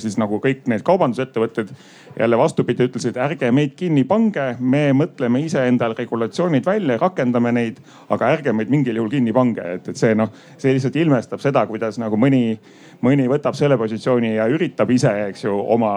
[0.00, 1.74] siis nagu kõik need kaubandusettevõtted
[2.18, 7.80] jälle vastupidi ütlesid, ärge meid kinni pange, me mõtleme ise endal regulatsioonid välja, rakendame neid,
[8.14, 11.64] aga ärge meid mingil juhul kinni pange, et, et see noh, see lihtsalt ilmestab seda,
[11.70, 12.58] kuidas nagu mõni,
[13.04, 15.94] mõni võtab selle positsiooni ja üritab ise, eks ju, oma,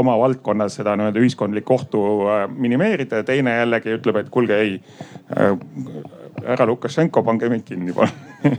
[0.00, 4.78] oma valdkonnas seda nii-öelda ühiskondlikku ohtu äh, minimeerida ja teine jällegi ütleb, et kuulge ei,
[6.46, 8.10] härra Lukašenko, pange meid kinni palun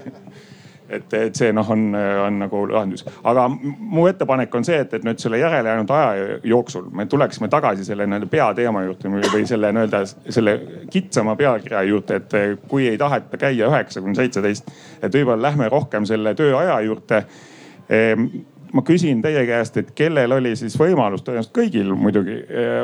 [0.90, 1.86] et, et see noh, on,
[2.26, 3.06] on nagu lahendus.
[3.28, 7.50] aga mu ettepanek on see, et, et nüüd selle järele jäänud aja jooksul me tuleksime
[7.52, 10.56] tagasi selle nii-öelda peateema juurde või selle nii-öelda selle
[10.92, 14.72] kitsama pealkirja juurde, et kui ei taheta käia üheksa kuni seitseteist,
[15.02, 17.24] et võib-olla lähme rohkem selle tööaja juurde
[17.90, 18.26] ehm,
[18.74, 22.36] ma küsin teie käest, et kellel oli siis võimalus, tõenäoliselt kõigil muidugi,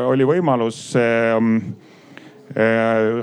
[0.09, 1.94] oli võimalus Äh,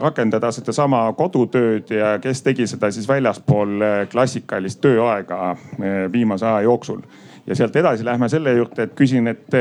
[0.00, 6.66] rakendada sedasama kodutööd ja kes tegi seda siis väljaspool äh, klassikalist tööaega äh, viimase aja
[6.68, 7.00] jooksul.
[7.46, 9.54] ja sealt edasi lähme selle juurde, et küsin, et,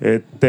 [0.00, 0.46] et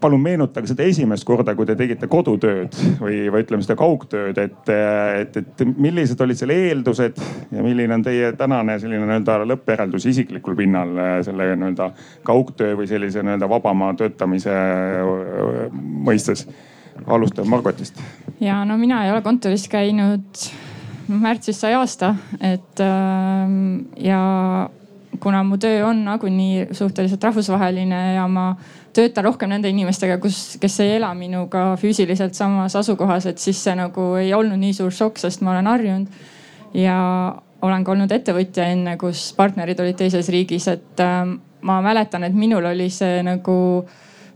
[0.00, 4.72] palun meenutage seda esimest korda, kui te tegite kodutööd või, või ütleme seda kaugtööd, et,
[5.20, 7.20] et, et millised olid selle eeldused
[7.54, 11.90] ja milline on teie tänane selline nii-öelda lõppjäreldus isiklikul pinnal selle nii-öelda
[12.26, 14.56] kaugtöö või sellise nii-öelda vabama töötamise
[16.08, 16.48] mõistes
[17.06, 18.00] alustame Margotist.
[18.40, 20.46] ja no mina ei ole kontoris käinud,
[21.08, 24.20] noh märtsis sai aasta, et ähm, ja
[25.20, 28.50] kuna mu töö on nagunii suhteliselt rahvusvaheline ja ma
[28.96, 33.74] töötan rohkem nende inimestega, kus, kes ei ela minuga füüsiliselt samas asukohas, et siis see
[33.76, 36.22] nagu ei olnud nii suur šokk, sest ma olen harjunud.
[36.74, 36.96] ja
[37.62, 41.22] olen ka olnud ettevõtja enne, kus partnerid olid teises riigis, et äh,
[41.66, 43.56] ma mäletan, et minul oli see nagu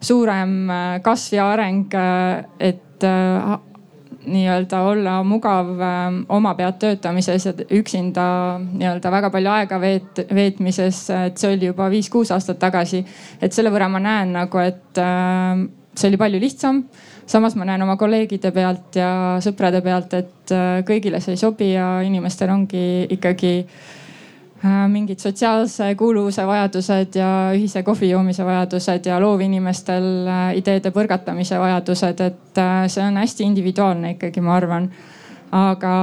[0.01, 3.59] suurem äh, kasv ja areng, äh, et äh,
[4.21, 5.69] nii-öelda olla mugav
[6.29, 8.25] oma pead töötamises ja üksinda
[8.61, 13.01] nii-öelda väga palju aega veet-, veetmises, et see oli juba viis-kuus aastat tagasi.
[13.41, 15.01] et selle võrra ma näen nagu, et
[15.97, 16.83] see oli palju lihtsam.
[17.27, 22.03] samas ma näen oma kolleegide pealt ja sõprade pealt, et kõigile see ei sobi ja
[22.05, 23.55] inimestel ongi ikkagi
[24.63, 32.21] mingid sotsiaalse kuuluvuse vajadused ja ühise kohvi joomise vajadused ja loovinimestel äh, ideede põrgatamise vajadused,
[32.21, 34.91] et äh, see on hästi individuaalne ikkagi, ma arvan.
[35.51, 35.95] aga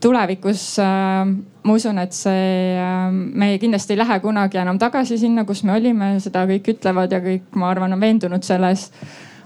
[0.00, 1.24] tulevikus äh,
[1.68, 5.74] ma usun, et see äh,, me kindlasti ei lähe kunagi enam tagasi sinna, kus me
[5.76, 8.88] olime, seda kõik ütlevad ja kõik, ma arvan, on veendunud selles.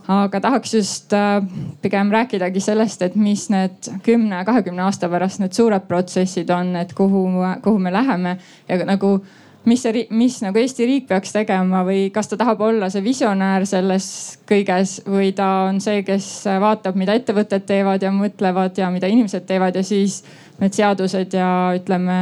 [0.09, 1.43] Aga tahaks just äh,
[1.83, 6.93] pigem rääkidagi sellest, et mis need kümne, kahekümne aasta pärast need suured protsessid on, et
[6.99, 7.29] kuhu,
[7.63, 8.37] kuhu me läheme.
[8.69, 9.19] Ja nagu
[9.65, 13.67] mis see, mis nagu Eesti riik peaks tegema või kas ta tahab olla see visionäär
[13.69, 14.07] selles
[14.49, 16.29] kõiges või ta on see, kes
[16.63, 20.23] vaatab, mida ettevõtted teevad ja mõtlevad ja mida inimesed teevad ja siis
[20.63, 22.17] need seadused ja ütleme,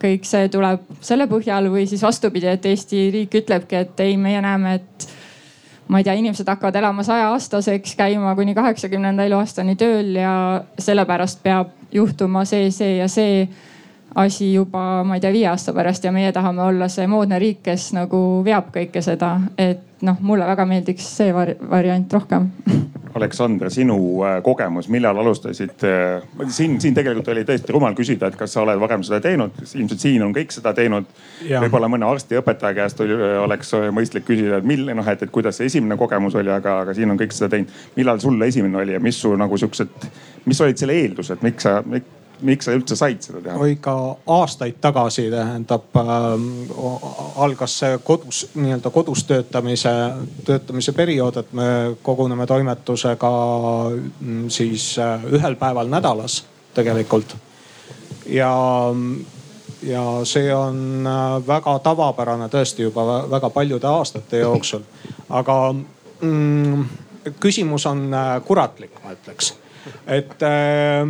[0.00, 4.40] kõik see tuleb selle põhjal või siis vastupidi, et Eesti riik ütlebki, et ei, meie
[4.44, 5.08] näeme, et
[5.88, 10.34] ma ei tea, inimesed hakkavad elama saja aastaseks, käima kuni kaheksakümnenda eluaastani tööl ja
[10.78, 13.46] sellepärast peab juhtuma see, see ja see
[14.14, 17.62] asi juba, ma ei tea, viie aasta pärast ja meie tahame olla see moodne riik,
[17.66, 22.50] kes nagu veab kõike seda, et noh, mulle väga meeldiks see vari variant rohkem
[23.14, 23.96] Aleksandr, sinu
[24.26, 25.84] äh, kogemus, millal alustasid?
[25.86, 29.60] Äh, siin, siin tegelikult oli tõesti rumal küsida, et kas sa oled varem seda teinud,
[29.68, 31.06] ilmselt siin on kõik seda teinud.
[31.46, 35.60] võib-olla mõne arsti, õpetaja käest oli, oleks mõistlik küsida, et mille noh, et, et kuidas
[35.60, 37.78] see esimene kogemus oli, aga, aga siin on kõik seda teinud.
[37.94, 40.10] millal sul esimene oli ja mis su nagu siuksed,
[40.50, 43.56] mis olid selle eeldused, miks sa miks, miks sa üldse said seda teha?
[43.60, 43.94] oi ka
[44.36, 46.08] aastaid tagasi tähendab äh,
[47.44, 49.92] algas see kodus nii-öelda kodus töötamise,
[50.44, 51.68] töötamise periood, et me
[52.02, 53.32] koguneme toimetusega
[54.20, 56.42] mm, siis äh, ühel päeval nädalas
[56.74, 57.36] tegelikult.
[58.26, 58.52] ja,
[59.82, 64.86] ja see on äh, väga tavapärane tõesti juba väga paljude aastate jooksul,
[65.30, 66.84] aga mm,
[67.40, 69.54] küsimus on äh, kuratlik, ma ütleks
[70.06, 71.06] et äh,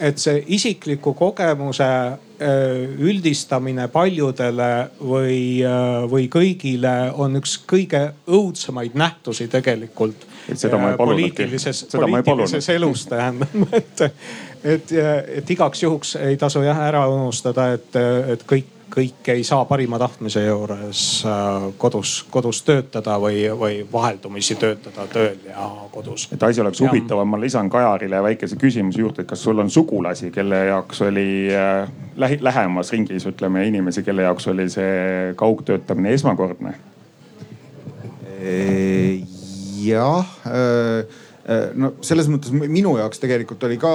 [0.00, 2.18] et see isikliku kogemuse äh,
[2.98, 4.70] üldistamine paljudele
[5.00, 10.26] või, äh, või kõigile on üks kõige õudsemaid nähtusi tegelikult.
[10.54, 11.30] seda ma ei äh, palunudki.
[11.30, 14.06] poliitilises, poliitilises elus tähendab, et,
[14.64, 14.94] et,
[15.40, 17.90] et igaks juhuks ei tasu jah ära unustada, et,
[18.34, 24.54] et kõik kõik ei saa parima tahtmise juures äh, kodus, kodus töötada või, või vaheldumisi
[24.60, 26.28] töötada tööl ja kodus.
[26.32, 30.30] et asi oleks huvitavam, ma lisan Kajarile väikese küsimuse juurde, et kas sul on sugulasi,
[30.34, 36.74] kelle jaoks oli äh, lähi, lähemas ringis, ütleme inimesi, kelle jaoks oli see kaugtöötamine esmakordne?
[39.84, 41.06] jah äh Äh,
[41.76, 43.90] no selles mõttes minu jaoks tegelikult oli ka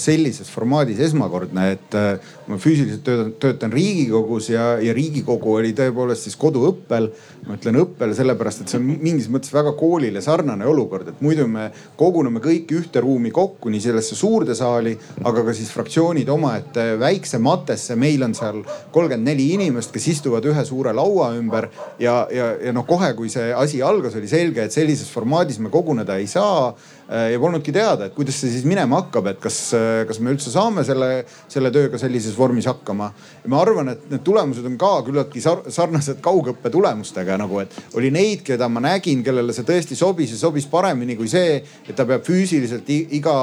[0.00, 6.26] sellises formaadis esmakordne, et äh, ma füüsiliselt töötan, töötan Riigikogus ja, ja Riigikogu oli tõepoolest
[6.26, 7.12] siis koduõppel.
[7.46, 11.48] ma ütlen õppel sellepärast, et see on mingis mõttes väga koolile sarnane olukord, et muidu
[11.50, 11.68] me
[11.98, 17.38] koguneme kõik ühte ruumi kokku, nii sellesse suurde saali, aga ka siis fraktsioonid omaette väikse
[17.42, 17.96] matesse.
[17.96, 21.68] meil on seal kolmkümmend neli inimest, kes istuvad ühe suure laua ümber
[21.98, 25.70] ja, ja, ja noh, kohe kui see asi algas, oli selge, et sellises formaadis me
[25.70, 26.71] koguneda ei saa Äh,
[27.12, 30.52] ja polnudki teada, et kuidas see siis minema hakkab, et kas, äh, kas me üldse
[30.52, 33.10] saame selle, selle tööga sellises vormis hakkama.
[33.52, 38.44] ma arvan, et need tulemused on ka küllaltki sarnased kaugõppe tulemustega nagu, et oli neid,
[38.46, 42.24] keda ma nägin, kellele see tõesti sobis ja sobis paremini kui see, et ta peab
[42.24, 43.36] füüsiliselt iga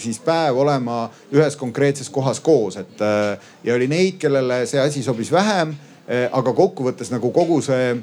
[0.00, 1.04] siis päev olema
[1.34, 5.76] ühes konkreetses kohas koos, et äh, ja oli neid, kellele see asi sobis vähem.
[6.04, 7.94] aga kokkuvõttes nagu kogu see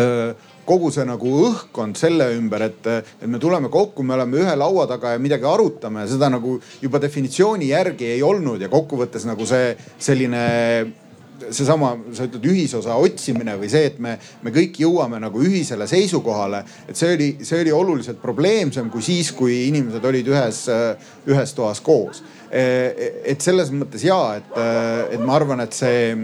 [0.00, 0.32] öö,
[0.66, 2.90] kogu see nagu õhkkond selle ümber, et,
[3.20, 7.00] et me tuleme kokku, me oleme ühe laua taga ja midagi arutame seda nagu juba
[7.02, 10.44] definitsiooni järgi ei olnud ja kokkuvõttes nagu see selline
[11.50, 16.62] seesama, sa ütled ühisosa otsimine või see, et me, me kõik jõuame nagu ühisele seisukohale.
[16.88, 20.64] et see oli, see oli oluliselt probleemsem kui siis, kui inimesed olid ühes,
[21.30, 22.22] ühes toas koos.
[22.50, 24.58] et selles mõttes ja, et,
[25.16, 26.14] et ma arvan, et see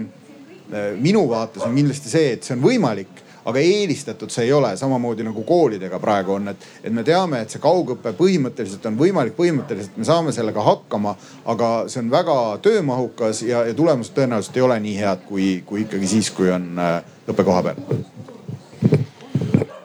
[1.01, 5.25] minu vaates on kindlasti see, et see on võimalik aga eelistatud see ei ole, samamoodi
[5.25, 9.97] nagu koolidega praegu on, et, et me teame, et see kaugõpe põhimõtteliselt on võimalik, põhimõtteliselt
[9.97, 11.15] me saame sellega hakkama.
[11.45, 15.85] aga see on väga töömahukas ja, ja tulemused tõenäoliselt ei ole nii head, kui, kui
[15.85, 17.83] ikkagi siis, kui on äh, õppe koha peal.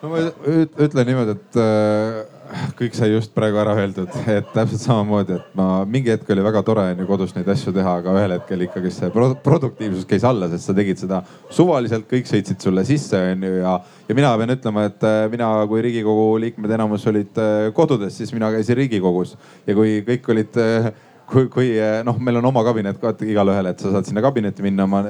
[0.02, 0.24] no ma
[0.56, 2.35] ütlen niimoodi, et äh
[2.78, 6.62] kõik sai just praegu ära öeldud, et täpselt samamoodi, et ma mingi hetk oli väga
[6.66, 9.10] tore on ju kodus neid asju teha, aga ühel hetkel ikkagi see
[9.44, 11.22] produktiivsus käis alla, sest sa tegid seda
[11.52, 13.74] suvaliselt, kõik sõitsid sulle sisse on ju ja,
[14.08, 18.32] ja mina pean ütlema, et äh, mina kui riigikogu liikmed enamus olid äh, kodudes, siis
[18.36, 19.36] mina käisin riigikogus.
[19.66, 20.90] Ja kui kõik olid äh,
[21.30, 21.70] kui, kui
[22.06, 25.02] noh, meil on oma kabinet ka igalühel, et sa saad sinna kabinetti minna, oma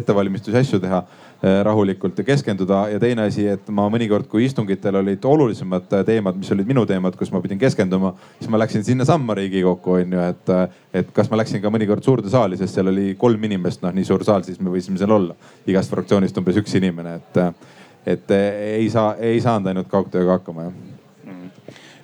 [0.00, 1.02] ettevalmistusi, asju teha.
[1.02, 6.38] Eh, rahulikult ja keskenduda ja teine asi, et ma mõnikord, kui istungitel olid olulisemad teemad,
[6.38, 10.22] mis olid minu teemad, kus ma pidin keskenduma, siis ma läksin sinnasamma Riigikokku on ju,
[10.22, 10.54] et,
[11.02, 14.06] et kas ma läksin ka mõnikord suurde saali, sest seal oli kolm inimest, noh nii
[14.06, 15.34] suur saal, siis me võisime seal olla.
[15.66, 17.68] igast fraktsioonist umbes üks inimene, et,
[18.14, 20.91] et ei saa, ei saanud ainult kaugtööga hakkama jah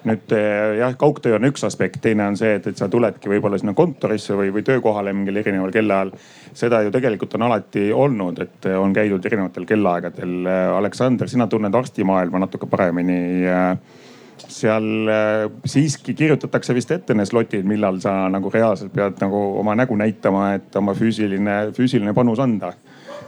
[0.08, 3.58] nüüd eh, jah, kaugtöö on üks aspekt, teine on see, et, et sa tuledki võib-olla
[3.60, 6.12] sinna kontorisse või, või töökohale mingil erineval kellaajal.
[6.58, 10.48] seda ju tegelikult on alati olnud, et on käidud erinevatel kellaaegadel.
[10.78, 13.20] Aleksander, sina tunned arstimaailma natuke paremini
[14.38, 15.10] seal
[15.66, 20.52] siiski kirjutatakse vist ette need slotid, millal sa nagu reaalselt pead nagu oma nägu näitama,
[20.58, 22.72] et oma füüsiline, füüsiline panus anda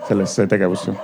[0.09, 0.95] sellesse tegevusse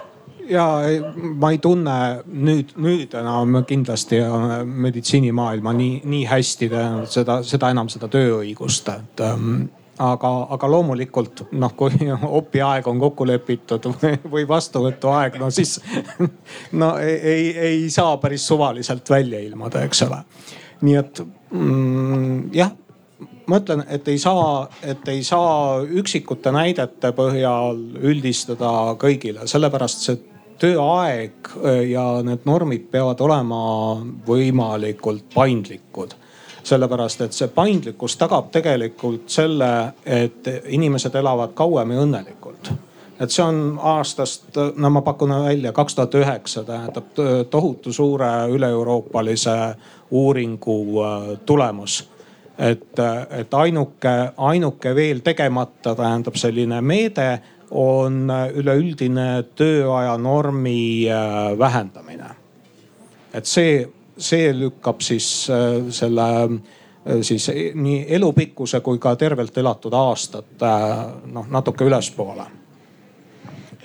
[0.51, 0.67] ja
[1.15, 6.71] ma ei tunne nüüd, nüüd enam kindlasti äh, meditsiinimaailma nii, nii hästi
[7.11, 9.67] seda, seda enam seda tööõigust, et ähm,
[10.03, 12.09] aga, aga loomulikult noh, kui
[12.41, 13.91] opi aeg on kokku lepitud
[14.33, 15.79] või vastuvõtuaeg, no siis
[16.81, 20.23] no ei, ei, ei saa päris suvaliselt välja ilmuda, eks ole.
[20.87, 22.75] nii et mm, jah
[23.47, 28.71] ma ütlen, et ei saa, et ei saa üksikute näidete põhjal üldistada
[29.01, 30.19] kõigile, sellepärast see
[30.59, 33.59] tööaeg äh, ja need normid peavad olema
[34.27, 36.17] võimalikult paindlikud
[36.67, 39.71] sellepärast et see paindlikkus tagab tegelikult selle,
[40.03, 42.73] et inimesed elavad kauem ja õnnelikult.
[43.21, 49.57] et see on aastast, no ma pakun välja kaks tuhat üheksa tähendab tohutu suure üle-euroopalise
[50.11, 52.03] uuringu äh, tulemus
[52.59, 52.99] et,
[53.31, 57.29] et ainuke, ainuke veel tegemata tähendab selline meede
[57.71, 62.31] on üleüldine tööaja normi äh, vähendamine.
[63.35, 63.87] et see,
[64.17, 70.63] see lükkab siis äh, selle äh, siis nii elupikkuse kui ka tervelt elatud aastat
[71.27, 72.47] noh natuke ülespoole.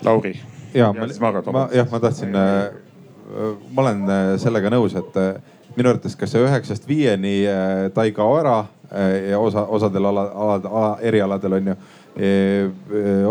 [0.03, 0.39] Lauri.
[0.73, 2.33] ja ma, ma jah, ma tahtsin,
[3.71, 4.05] ma olen
[4.41, 5.17] sellega nõus, et
[5.75, 7.43] minu arvates, kas see üheksast viieni
[7.93, 8.63] ta ei kao ära
[9.29, 11.75] ja osa, osadel ala, ala, erialadel on ju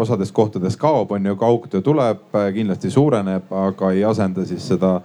[0.00, 2.22] osades kohtades kaob, on ju, kaugtöö tuleb,
[2.54, 5.00] kindlasti suureneb, aga ei asenda siis seda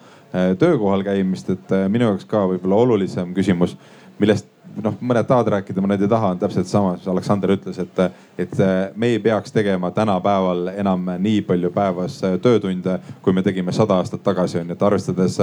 [0.60, 3.76] töökohal käimist, et minu jaoks ka võib-olla olulisem küsimus,
[4.20, 4.48] millest
[4.84, 8.02] noh, mõned tahavad rääkida, mõned ei taha, on täpselt sama, mis Aleksander ütles, et,
[8.42, 8.56] et
[8.96, 14.24] me ei peaks tegema tänapäeval enam nii palju päevas töötunde, kui me tegime sada aastat
[14.26, 15.40] tagasi, on ju, et arvestades.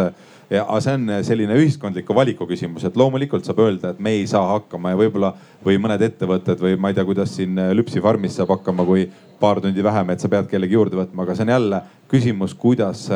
[0.52, 4.44] aga see on selline ühiskondliku valiku küsimus, et loomulikult saab öelda, et me ei saa
[4.54, 8.52] hakkama ja võib-olla või mõned ettevõtted või ma ei tea, kuidas siin Lüpsi farmis saab
[8.56, 9.08] hakkama, kui
[9.43, 11.82] paar tundi vähem, et sa pead kellegi juurde võtma, aga see on jälle
[12.12, 13.07] küsimus, kuidas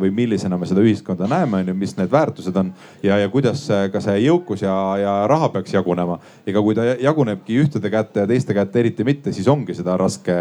[0.00, 2.68] või millisena me seda ühiskonda näeme, on ju, mis need väärtused on
[3.02, 6.18] ja, ja kuidas ka see jõukus ja, ja raha peaks jagunema.
[6.46, 10.36] ega kui ta jagunebki ühtede kätte ja teiste kätte eriti mitte, siis ongi seda raske,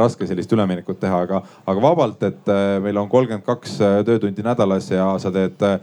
[0.00, 2.52] raske sellist üleminekut teha, aga, aga vabalt, et
[2.82, 3.76] meil on kolmkümmend kaks
[4.08, 5.78] töötundi nädalas ja sa teed Eh,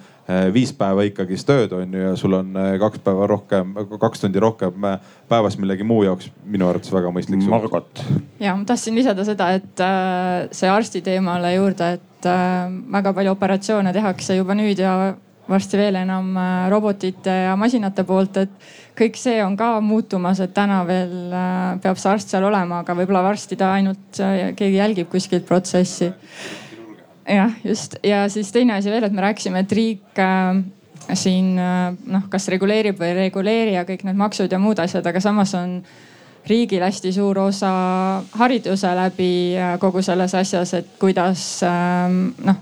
[0.54, 4.42] viis päeva ikkagist tööd on ju ja sul on eh, kaks päeva rohkem, kaks tundi
[4.42, 7.46] rohkem eh, päevas millegi muu jaoks minu arvates väga mõistlik.
[7.50, 8.04] Margot.
[8.42, 9.82] ja ma tahtsin lisada seda, et
[10.56, 12.30] see arsti teemale juurde, et
[12.94, 14.94] väga palju operatsioone tehakse juba nüüd ja
[15.50, 16.36] varsti veel enam
[16.70, 21.34] robotite ja masinate poolt, et kõik see on ka muutumas, et täna veel
[21.82, 26.12] peab see arst seal olema, aga võib-olla varsti ta ainult keegi jälgib kuskilt protsessi
[27.30, 27.96] jah, just.
[28.04, 30.62] Ja siis teine asi veel, et me rääkisime, et riik äh,
[31.14, 35.06] siin äh, noh, kas reguleerib või ei reguleeri ja kõik need maksud ja muud asjad,
[35.06, 35.80] aga samas on
[36.50, 37.72] riigil hästi suur osa
[38.40, 42.10] hariduse läbi äh, kogu selles asjas, et kuidas äh,
[42.46, 42.60] noh,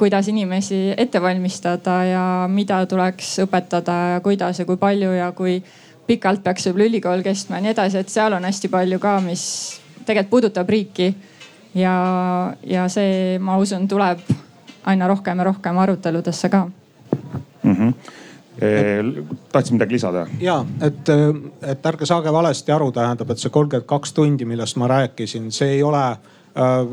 [0.00, 5.60] kuidas inimesi ette valmistada ja mida tuleks õpetada ja kuidas ja kui palju ja kui
[6.06, 9.44] pikalt peaks võib-olla ülikool kestma ja nii edasi, et seal on hästi palju ka, mis
[10.02, 11.12] tegelikult puudutab riiki
[11.74, 14.18] ja, ja see, ma usun, tuleb
[14.84, 16.66] aina rohkem ja rohkem aruteludesse ka
[17.62, 17.76] mm.
[17.76, 17.94] -hmm
[19.52, 20.26] tahtsid midagi lisada?
[20.40, 21.08] ja, et,
[21.62, 25.70] et ärge saage valesti aru, tähendab, et see kolmkümmend kaks tundi, millest ma rääkisin, see
[25.78, 26.18] ei ole äh,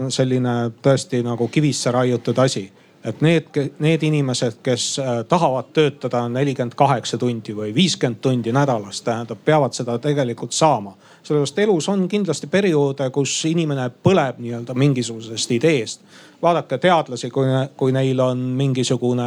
[0.10, 2.72] selline tõesti nagu kivisse raiutud asi
[3.04, 9.02] et need, need inimesed, kes äh, tahavad töötada nelikümmend kaheksa tundi või viiskümmend tundi nädalas,
[9.02, 10.96] tähendab, peavad seda tegelikult saama
[11.30, 16.02] sellepärast elus on kindlasti perioode, kus inimene põleb nii-öelda mingisugusest ideest.
[16.42, 17.46] vaadake teadlasi, kui,
[17.78, 19.24] kui neil on mingisugune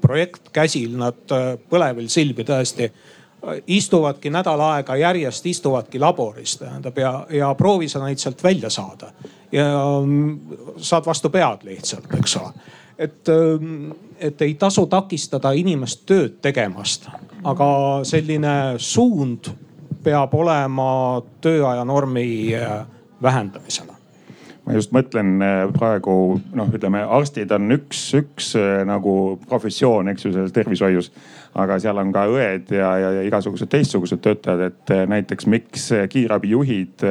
[0.00, 6.98] projekt käsil, nad äh, põlevil silmi tõesti äh, istuvadki nädal aega järjest, istuvadki laboris tähendab
[6.98, 9.12] ja, ja proovi sa neid sealt välja saada.
[9.52, 9.68] ja
[10.04, 10.38] mm,
[10.76, 12.52] saad vastu pead lihtsalt, eks ole
[12.98, 17.08] et, ähm, et ei tasu takistada inimest tööd tegemast,
[17.44, 17.66] aga
[18.06, 19.50] selline suund
[20.04, 20.88] peab olema
[21.44, 22.26] tööaja normi
[22.56, 22.82] äh,
[23.22, 23.94] vähendamisele
[24.64, 30.26] ma just mõtlen äh, praegu noh, ütleme arstid on üks, üks äh, nagu professioon, eks
[30.26, 31.10] ju, selles tervishoius.
[31.54, 37.04] aga seal on ka õed ja, ja, ja igasugused teistsugused töötajad, et näiteks miks kiirabijuhid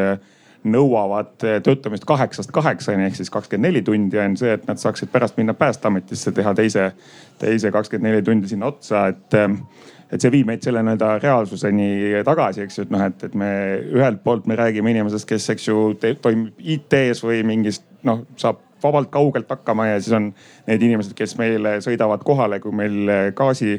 [0.63, 5.39] nõuavad töötamist kaheksast kaheksani ehk siis kakskümmend neli tundi on see, et nad saaksid pärast
[5.39, 6.89] minna päästeametisse, teha teise,
[7.39, 9.39] teise kakskümmend neli tundi sinna otsa, et
[10.13, 13.49] et see viib meid selle nii-öelda reaalsuseni tagasi, eks ju, et noh, et, et me
[13.95, 15.77] ühelt poolt me räägime inimesest, kes, eks ju,
[16.23, 20.31] toimib IT-s või mingis noh, saab vabalt kaugelt hakkama ja siis on
[20.67, 23.77] need inimesed, kes meile sõidavad kohale, kui meil gaasi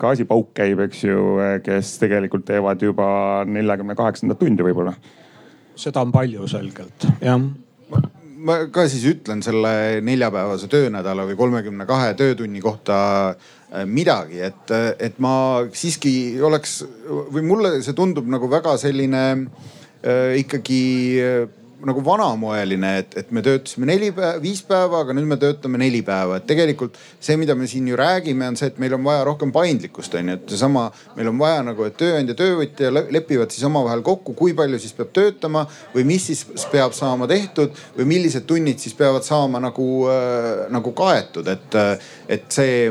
[0.00, 1.20] gaasipauk käib, eks ju,
[1.64, 3.06] kes tegelikult teevad juba
[3.46, 4.94] neljakümne kaheksandat tundi võib-olla.
[5.78, 7.40] seda on palju selgelt, jah
[8.44, 12.96] ma ka siis ütlen selle neljapäevase töönädala või kolmekümne kahe töötunni kohta
[13.32, 16.14] äh, midagi, et, et ma siiski
[16.44, 20.82] oleks või mulle see tundub nagu väga selline äh, ikkagi
[21.24, 25.80] äh, nagu vanamoeline, et, et me töötasime neli päeva, viis päeva, aga nüüd me töötame
[25.80, 29.04] neli päeva, et tegelikult see, mida me siin ju räägime, on see, et meil on
[29.06, 30.86] vaja rohkem paindlikkust, on ju, et seesama,
[31.18, 35.12] meil on vaja nagu, et tööandja, töövõtja lepivad siis omavahel kokku, kui palju siis peab
[35.16, 35.64] töötama
[35.94, 40.94] või mis siis peab saama tehtud või millised tunnid siis peavad saama nagu äh,, nagu
[40.96, 41.78] kaetud, et,
[42.30, 42.88] et see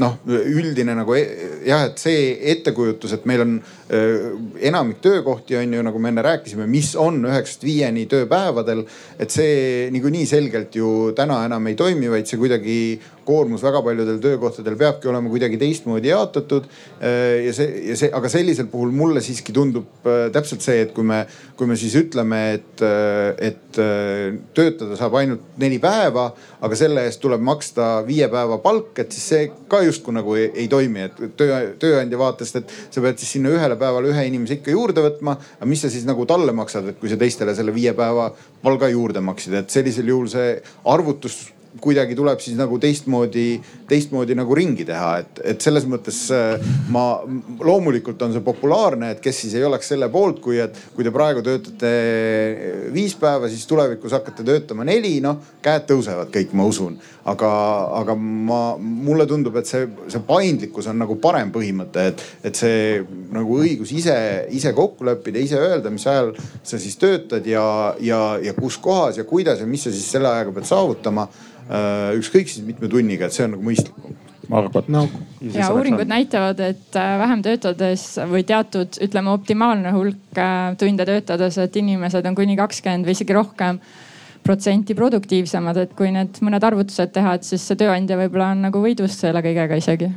[0.00, 4.30] noh, üldine nagu jah, et see ettekujutus, et meil on äh,
[4.70, 8.84] enamik töökohti on ju nagu me enne rääkisime, mis on üheksast viieni tööpäevadel.
[9.18, 12.78] et see niikuinii selgelt ju täna enam ei toimi, vaid see kuidagi
[13.24, 16.68] koormus väga paljudel töökohtadel peabki olema kuidagi teistmoodi jaotatud.
[17.00, 21.06] ja see, ja see, aga sellisel puhul mulle siiski tundub äh, täpselt see, et kui
[21.06, 21.22] me,
[21.58, 26.28] kui me siis ütleme, et, äh, et äh, töötada saab ainult neli päeva,
[26.64, 30.50] aga selle eest tuleb maksta viie päeva palk, et siis see ka justkui nagu ei,
[30.64, 34.60] ei toimi, et töö, tööandja vaatest, et sa pead siis sinna ühele päevale ühe inimese
[34.60, 35.36] ikka juurde võtma.
[35.58, 38.30] aga mis sa siis nagu talle maksad, et kui sa teistele selle viie päeva
[38.64, 40.56] palga juurde maksid, et sellisel juhul see
[40.90, 41.42] arvutus
[41.82, 43.58] kuidagi tuleb siis nagu teistmoodi,
[43.90, 46.62] teistmoodi nagu ringi teha, et, et selles mõttes äh,
[46.94, 47.06] ma,
[47.64, 51.12] loomulikult on see populaarne, et kes siis ei oleks selle poolt, kui, et kui te
[51.14, 51.92] praegu töötate
[52.94, 56.98] viis päeva, siis tulevikus hakkate töötama neli, noh käed tõusevad kõik, ma usun.
[57.30, 57.50] Aga,
[58.00, 63.00] aga ma, mulle tundub, et see, see paindlikkus on nagu parem põhimõte, et, et see
[63.34, 64.16] nagu õigus ise,
[64.54, 67.64] ise kokku leppida, ise öelda, mis ajal sa siis töötad ja,
[68.04, 71.28] ja, ja kus kohas ja kuidas ja mis sa siis selle ajaga pead saavutama
[71.64, 74.16] Äh, ükskõik siis mitme tunniga, et see on nagu mõistlikum.
[74.52, 75.06] Margot no..
[75.40, 81.56] ja uuringud näitavad, et äh, vähem töötades või teatud, ütleme optimaalne hulk äh, tunde töötades,
[81.62, 83.80] et inimesed on kuni kakskümmend või isegi rohkem
[84.44, 88.84] protsenti produktiivsemad, et kui need mõned arvutused teha, et siis see tööandja võib-olla on nagu
[88.84, 90.12] võidus selle kõigega isegi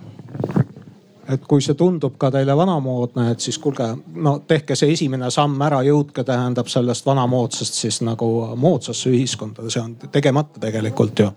[1.27, 5.59] et kui see tundub ka teile vanamoodne, et siis kuulge, no tehke see esimene samm
[5.67, 11.31] ära, jõudke tähendab sellest vanamoodsast siis nagu moodsasse ühiskonda, see on tegemata tegelikult ju.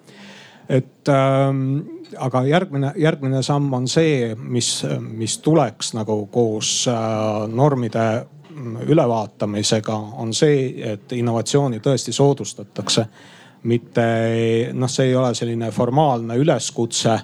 [0.71, 1.81] et ähm,
[2.19, 4.71] aga järgmine, järgmine samm on see, mis,
[5.01, 8.05] mis tuleks nagu koos äh, normide
[8.87, 13.07] ülevaatamisega, on see, et innovatsiooni tõesti soodustatakse.
[13.63, 14.03] mitte
[14.73, 17.19] noh, see ei ole selline formaalne üleskutse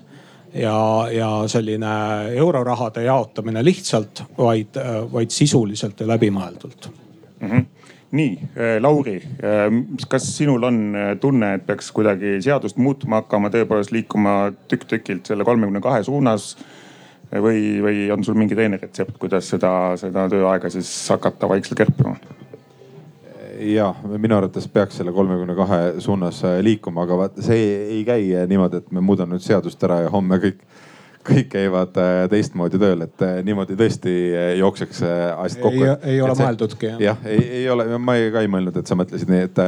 [0.53, 1.93] ja, ja selline
[2.37, 4.77] eurorahade jaotamine lihtsalt, vaid,
[5.13, 6.91] vaid sisuliselt ja läbimõeldult
[7.41, 7.49] mm.
[7.49, 7.65] -hmm
[8.11, 9.71] nii, äh, Lauri, äh,
[10.09, 14.37] kas sinul on äh, tunne, et peaks kuidagi seadust muutma hakkama, tõepoolest liikuma
[14.71, 16.55] tükk-tükilt selle kolmekümne kahe suunas?
[17.33, 19.71] Või, või on sul mingi teine retsept, kuidas seda,
[20.01, 22.17] seda tööaega siis hakata vaikselt kärpima?
[23.61, 27.63] ja minu arvates peaks selle kolmekümne kahe suunas äh, liikuma, aga vaat see
[27.97, 30.61] ei käi äh, niimoodi, et me muudame nüüd seadust ära ja homme kõik,
[31.27, 34.13] kõik käivad äh, teistmoodi tööl, et niimoodi tõesti
[34.61, 35.87] jookseks asjad kokku.
[35.87, 37.01] ei, ei ole see, mõeldudki jah?
[37.09, 39.65] jah, ei, ei ole, ma ei, ka ei mõelnud, et sa mõtlesid nii, et,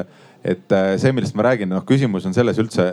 [0.57, 2.93] et see, millest ma räägin, noh küsimus on selles üldse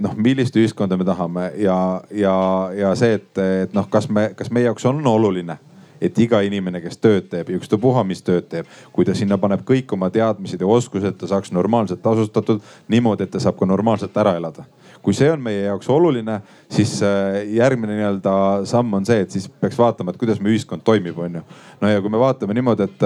[0.00, 1.76] noh, millist ühiskonda me tahame ja,
[2.10, 2.36] ja,
[2.76, 3.30] ja see, et,
[3.66, 5.58] et noh, kas me, kas meie jaoks on oluline
[6.02, 9.92] et iga inimene, kes tööd teeb, ükstapuha, mis tööd teeb, kui ta sinna paneb kõik
[9.94, 12.58] oma teadmised ja oskused, ta saaks normaalselt tasustatud
[12.90, 14.66] niimoodi, et ta saab ka normaalselt ära elada
[15.02, 16.36] kui see on meie jaoks oluline,
[16.70, 18.34] siis äh, järgmine nii-öelda
[18.70, 21.42] samm on see, et siis peaks vaatama, et kuidas meie ühiskond toimib, on ju.
[21.82, 23.02] no ja kui me vaatame niimoodi, et,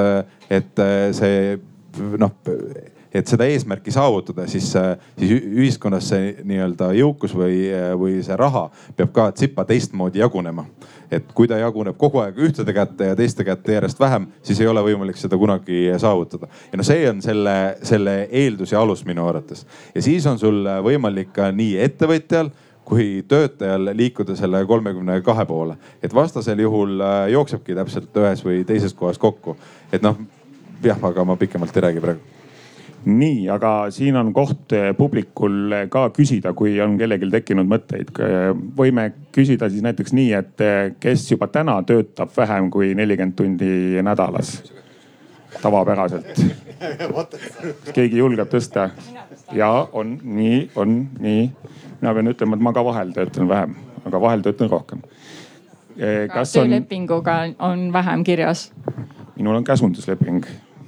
[0.58, 0.84] et
[1.16, 1.56] see
[2.20, 2.36] noh
[3.16, 4.68] et seda eesmärki saavutada, siis,
[5.18, 7.62] siis ühiskonnas see nii-öelda jõukus või,
[7.98, 10.66] või see raha peab ka tsipa teistmoodi jagunema.
[11.10, 14.66] et kui ta jaguneb kogu aeg ühtede kätte ja teiste kätte järjest vähem, siis ei
[14.66, 16.48] ole võimalik seda kunagi saavutada.
[16.72, 19.66] ja noh, see on selle, selle eeldus ja alus minu arvates.
[19.94, 22.50] ja siis on sul võimalik ka nii ettevõtjal
[22.86, 25.76] kui töötajal liikuda selle kolmekümne kahe poole.
[26.02, 29.56] et vastasel juhul äh, jooksebki täpselt ühes või teises kohas kokku.
[29.92, 30.18] et noh,
[30.82, 32.35] jah, aga ma pikemalt ei räägi praegu
[33.06, 38.10] nii, aga siin on koht eh, publikul ka küsida, kui on kellelgi tekkinud mõtteid.
[38.76, 44.02] võime küsida siis näiteks nii, et eh, kes juba täna töötab vähem kui nelikümmend tundi
[44.02, 44.58] nädalas?
[45.62, 46.26] tavapäraselt.
[46.76, 48.90] kas keegi julgeb tõsta?
[49.52, 51.50] ja on nii, on nii.
[52.00, 55.02] mina pean ütlema, et ma ka vahel töötan vähem, aga vahel töötan rohkem.
[56.34, 56.66] kas on?
[56.66, 58.72] töölepinguga on vähem kirjas?
[59.36, 60.46] minul on käsundusleping.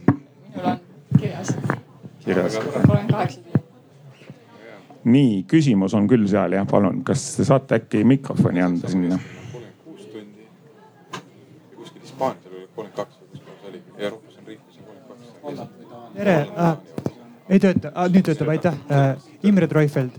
[0.09, 0.81] minul on
[1.19, 1.55] kirjas.
[2.29, 2.61] Kirjas.
[2.61, 3.59] kolmkümmend
[5.09, 9.19] nii, küsimus on küll seal jah, palun, kas te saate äkki mikrofoni anda sinna?
[9.85, 10.49] kuus tundi.
[11.77, 15.61] kuskil Hispaanias oli kolmkümmend kaks või kus see oli, Euroopas on riikides on kolmkümmend
[15.93, 16.15] kaks.
[16.19, 16.75] tere äh,,
[17.49, 19.31] ei tööta ah,, nüüd töötab, aitäh äh,.
[19.49, 20.19] Imre Treufeld.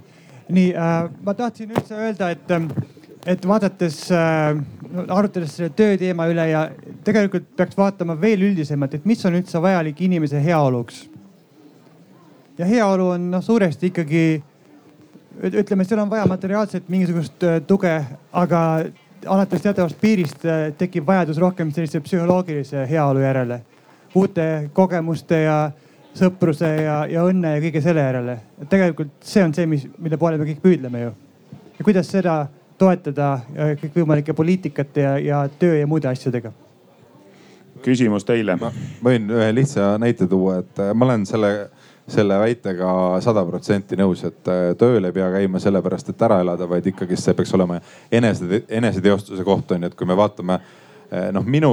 [0.49, 2.71] nii äh,, ma tahtsin üldse öelda, et, ähm,
[3.27, 4.57] et vaadates äh,,
[5.07, 6.65] arutades selle tööteema üle ja
[7.05, 11.05] tegelikult peaks vaatama veel üldisemalt, et mis on üldse vajalik inimese heaoluks.
[12.59, 14.23] Ja heaolu on noh, suuresti ikkagi
[15.43, 17.93] ütleme, seal on vaja materiaalselt mingisugust äh, tuge,
[18.35, 18.63] aga
[19.25, 23.61] alates teatavast piirist äh, tekib vajadus rohkem sellise psühholoogilise heaolu järele.
[24.15, 25.71] uute kogemuste ja
[26.17, 28.39] sõpruse ja, ja õnne ja kõige selle järele.
[28.69, 31.11] tegelikult see on see, mis, mille poole me kõik püüdleme ju.
[31.79, 36.51] ja kuidas seda toetada äh, kõikvõimalike poliitikate ja, ja töö ja muude asjadega
[37.83, 38.57] küsimus teile.
[38.59, 38.73] ma
[39.03, 41.69] võin ühe lihtsa näite tuua, et ma olen selle
[42.09, 42.91] selle väitega
[43.23, 47.29] sada protsenti nõus, et äh, tööl ei pea käima sellepärast, et ära elada, vaid ikkagist
[47.29, 47.79] see peaks olema
[48.11, 51.71] enese, eneseteostuse koht on ju, et kui me vaatame äh, noh, minu,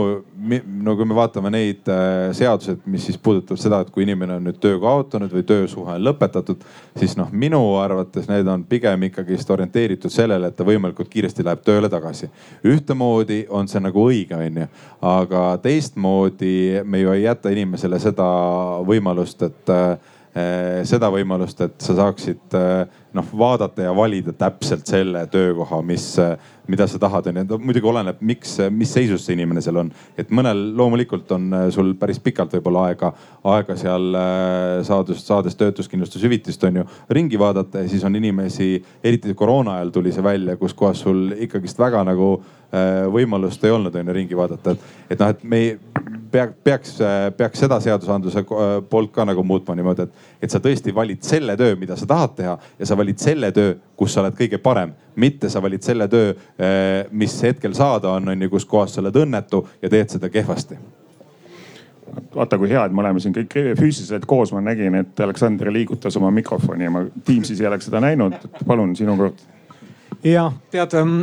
[0.82, 4.48] no kui me vaatame neid äh, seaduseid, mis siis puudutab seda, et kui inimene on
[4.48, 6.64] nüüd töö kaotanud või töösuhe on lõpetatud,
[6.96, 11.64] siis noh, minu arvates need on pigem ikkagist orienteeritud sellele, et ta võimalikult kiiresti läheb
[11.66, 12.30] tööle tagasi.
[12.64, 14.68] ühtemoodi on see nagu õige, onju,
[15.04, 18.28] aga teistmoodi me ju ei jäta inimesele seda
[18.88, 19.74] võimalust, et
[20.84, 26.34] seda võimalust, et sa saaksid eh, noh vaadata ja valida täpselt selle töökoha, mis, eh,
[26.68, 27.58] mida sa tahad, onju.
[27.62, 29.92] muidugi oleneb, miks, mis seisus see inimene seal on.
[30.18, 33.12] et mõnel loomulikult on sul päris pikalt võib-olla aega,
[33.44, 34.18] aega seal
[34.86, 40.12] saadus, saades töötuskindlustushüvitist on ju ringi vaadata ja siis on inimesi, eriti koroona ajal tuli
[40.12, 42.36] see välja, kus kohas sul ikkagist väga nagu
[43.12, 45.74] võimalust ei olnud on ju ringi vaadata, et, et noh, et me ei
[46.30, 46.96] peaks, peaks,
[47.36, 48.42] peaks seda seadusandluse
[48.90, 52.34] poolt ka nagu muutma niimoodi, et, et sa tõesti valid selle töö, mida sa tahad
[52.36, 54.94] teha ja sa valid selle töö, kus sa oled kõige parem.
[55.16, 56.34] mitte sa valid selle töö,
[57.10, 60.78] mis hetkel saada on, on ju, kus kohas sa oled õnnetu ja teed seda kehvasti
[62.34, 66.16] vaata kui hea, et me oleme siin kõik füüsiliselt koos, ma nägin, et Aleksander liigutas
[66.20, 68.36] oma mikrofoni ja ma Teamsis ei oleks seda näinud.
[68.66, 69.42] palun, sinu kord.
[70.24, 71.18] jah, tead ähm,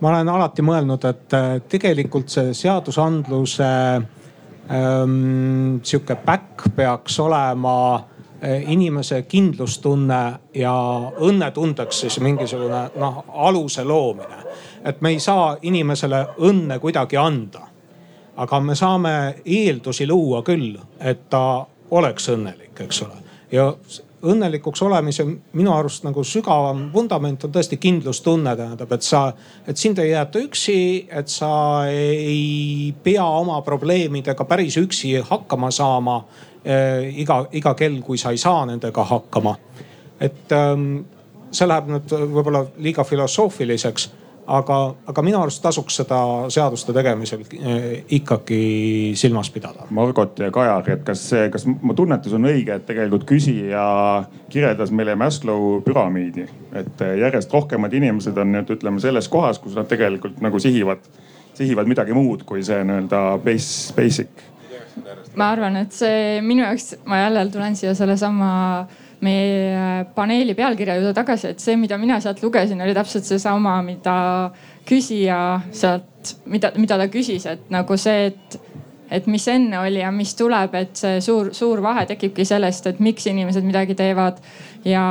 [0.00, 3.68] ma olen alati mõelnud, et äh, tegelikult see seadusandluse
[4.72, 8.11] ähm, sihuke back peaks olema äh,
[8.66, 10.22] inimese kindlustunne
[10.54, 10.74] ja
[11.20, 14.42] õnnetundeks siis mingisugune noh aluse loomine.
[14.84, 17.60] et me ei saa inimesele õnne kuidagi anda.
[18.36, 23.22] aga me saame eeldusi luua küll, et ta oleks õnnelik, eks ole.
[23.52, 23.74] ja
[24.22, 29.24] õnnelikuks olemise minu arust nagu sügavam vundament on tõesti kindlustunne, tähendab, et sa,
[29.66, 30.78] et sind ei jäeta üksi,
[31.10, 31.50] et sa
[31.90, 36.22] ei pea oma probleemidega päris üksi hakkama saama
[36.64, 39.56] iga, iga kell, kui sa ei saa nendega hakkama.
[40.20, 41.04] et ähm,
[41.50, 44.10] see läheb nüüd võib-olla liiga filosoofiliseks
[44.46, 46.18] aga, aga minu arust tasuks seda
[46.52, 49.86] seaduste tegemisel eh, ikkagi silmas pidada.
[49.94, 53.84] Margot ja Kajar, et kas kas mu tunnetus on õige, et tegelikult küsija
[54.52, 56.46] kirjeldas meile Maslow püramiidi,
[56.78, 61.04] et järjest rohkemad inimesed on nüüd ütleme selles kohas, kus nad tegelikult nagu sihivad,
[61.58, 64.48] sihivad midagi muud kui see nii-öelda base, basic.
[65.36, 68.50] Ma arvan, et see minu jaoks, ma jälle tulen siia sellesama
[69.22, 73.76] meie äh, paneeli pealkirja juurde tagasi, et see, mida mina sealt lugesin, oli täpselt seesama,
[73.86, 74.16] mida
[74.88, 75.38] küsija
[75.70, 78.56] sealt, mida, mida ta küsis, et nagu see, et,
[79.12, 83.02] et mis enne oli ja mis tuleb, et see suur, suur vahe tekibki sellest, et
[83.02, 84.42] miks inimesed midagi teevad.
[84.84, 85.04] ja,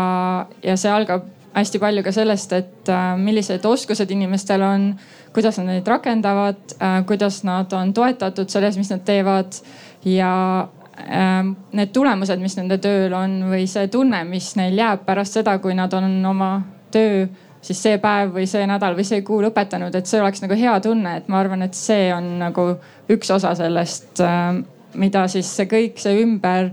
[0.63, 4.91] ja see algab hästi palju ka sellest, et äh, millised oskused inimestel on,
[5.33, 9.57] kuidas nad neid rakendavad, äh, kuidas nad on toetatud selles, mis nad teevad
[10.05, 10.31] ja
[11.09, 15.55] Ähm, need tulemused, mis nende tööl on või see tunne, mis neil jääb pärast seda,
[15.63, 16.49] kui nad on oma
[16.93, 17.25] töö
[17.61, 20.73] siis see päev või see nädal või see kuu lõpetanud, et see oleks nagu hea
[20.83, 22.65] tunne, et ma arvan, et see on nagu
[23.13, 24.63] üks osa sellest, ähm,
[24.99, 26.71] mida siis see kõik, see ümber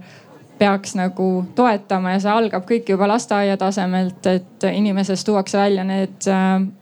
[0.58, 6.26] peaks nagu toetama ja see algab kõik juba lasteaia tasemelt, et inimeses tuuakse välja need
[6.32, 6.72] ähm,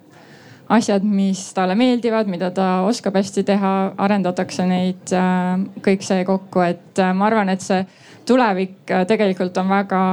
[0.69, 3.73] asjad, mis talle meeldivad, mida ta oskab hästi teha,
[4.03, 7.85] arendatakse neid äh, kõik see kokku, et äh, ma arvan, et see
[8.27, 10.05] tulevik äh, tegelikult on väga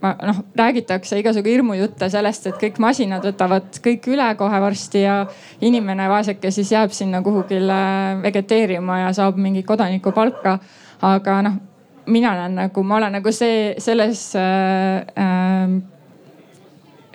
[0.00, 5.16] noh, räägitakse igasugu hirmujutte sellest, et kõik masinad võtavad kõik üle kohe varsti ja
[5.60, 7.80] inimene, vaeseke, siis jääb sinna kuhugile
[8.22, 10.58] vegeteerima ja saab mingit kodanikupalka.
[11.02, 11.58] aga noh,
[12.06, 15.80] mina olen nagu, ma olen nagu see selles äh, äh,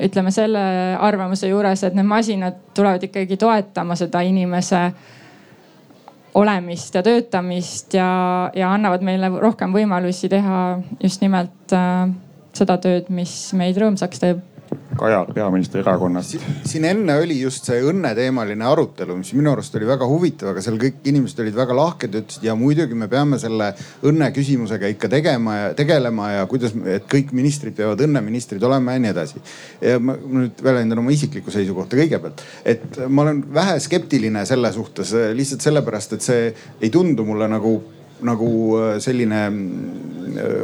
[0.01, 0.61] ütleme selle
[0.99, 4.89] arvamuse juures, et need masinad tulevad ikkagi toetama seda inimese
[6.35, 8.09] olemist ja töötamist ja,
[8.55, 12.09] ja annavad meile rohkem võimalusi teha just nimelt äh,
[12.55, 14.43] seda tööd, mis meid rõõmsaks teeb
[14.95, 16.37] Kaja peaministri erakonnast.
[16.65, 20.77] siin enne oli just see õnneteemaline arutelu, mis minu arust oli väga huvitav, aga seal
[20.79, 23.71] kõik inimesed olid väga lahked ja ütlesid ja muidugi me peame selle
[24.07, 29.03] õnne küsimusega ikka tegema ja tegelema ja kuidas, et kõik ministrid peavad õnneministrid olema ja
[29.03, 29.43] nii edasi.
[29.81, 35.11] ja ma nüüd väljendan oma isiklikku seisukohta kõigepealt, et ma olen vähe skeptiline selle suhtes
[35.35, 36.47] lihtsalt sellepärast, et see
[36.79, 37.75] ei tundu mulle nagu
[38.23, 38.49] nagu
[39.03, 39.39] selline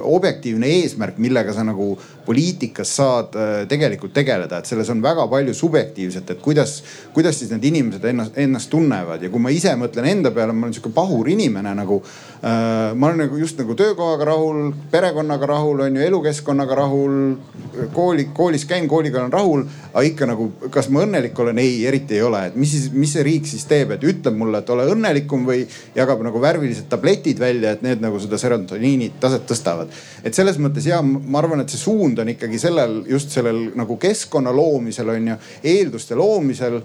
[0.07, 1.93] objektiivne eesmärk, millega sa nagu
[2.25, 6.77] poliitikas saad äh, tegelikult tegeleda, et selles on väga palju subjektiivset, et kuidas,
[7.15, 10.67] kuidas siis need inimesed ennast, ennast tunnevad ja kui ma ise mõtlen enda peale, ma
[10.67, 12.93] olen sihuke pahur inimene nagu äh,.
[12.95, 17.17] ma olen nagu just nagu töökohaga rahul, perekonnaga rahul, on ju, elukeskkonnaga rahul.
[17.93, 21.59] kooli, koolis käin, kooliga olen rahul, aga ikka nagu, kas ma õnnelik olen?
[21.61, 24.61] ei, eriti ei ole, et mis siis, mis see riik siis teeb, et ütleb mulle,
[24.61, 25.63] et ole õnnelikum või
[25.95, 29.91] jagab nagu värvilised tabletid välja, et need nagu seda serotoniini taset tõstavad.
[30.23, 33.97] et selles mõttes ja ma arvan, et see suund on ikkagi sellel, just sellel nagu
[33.97, 36.81] keskkonna loomisel on ju, eelduste loomisel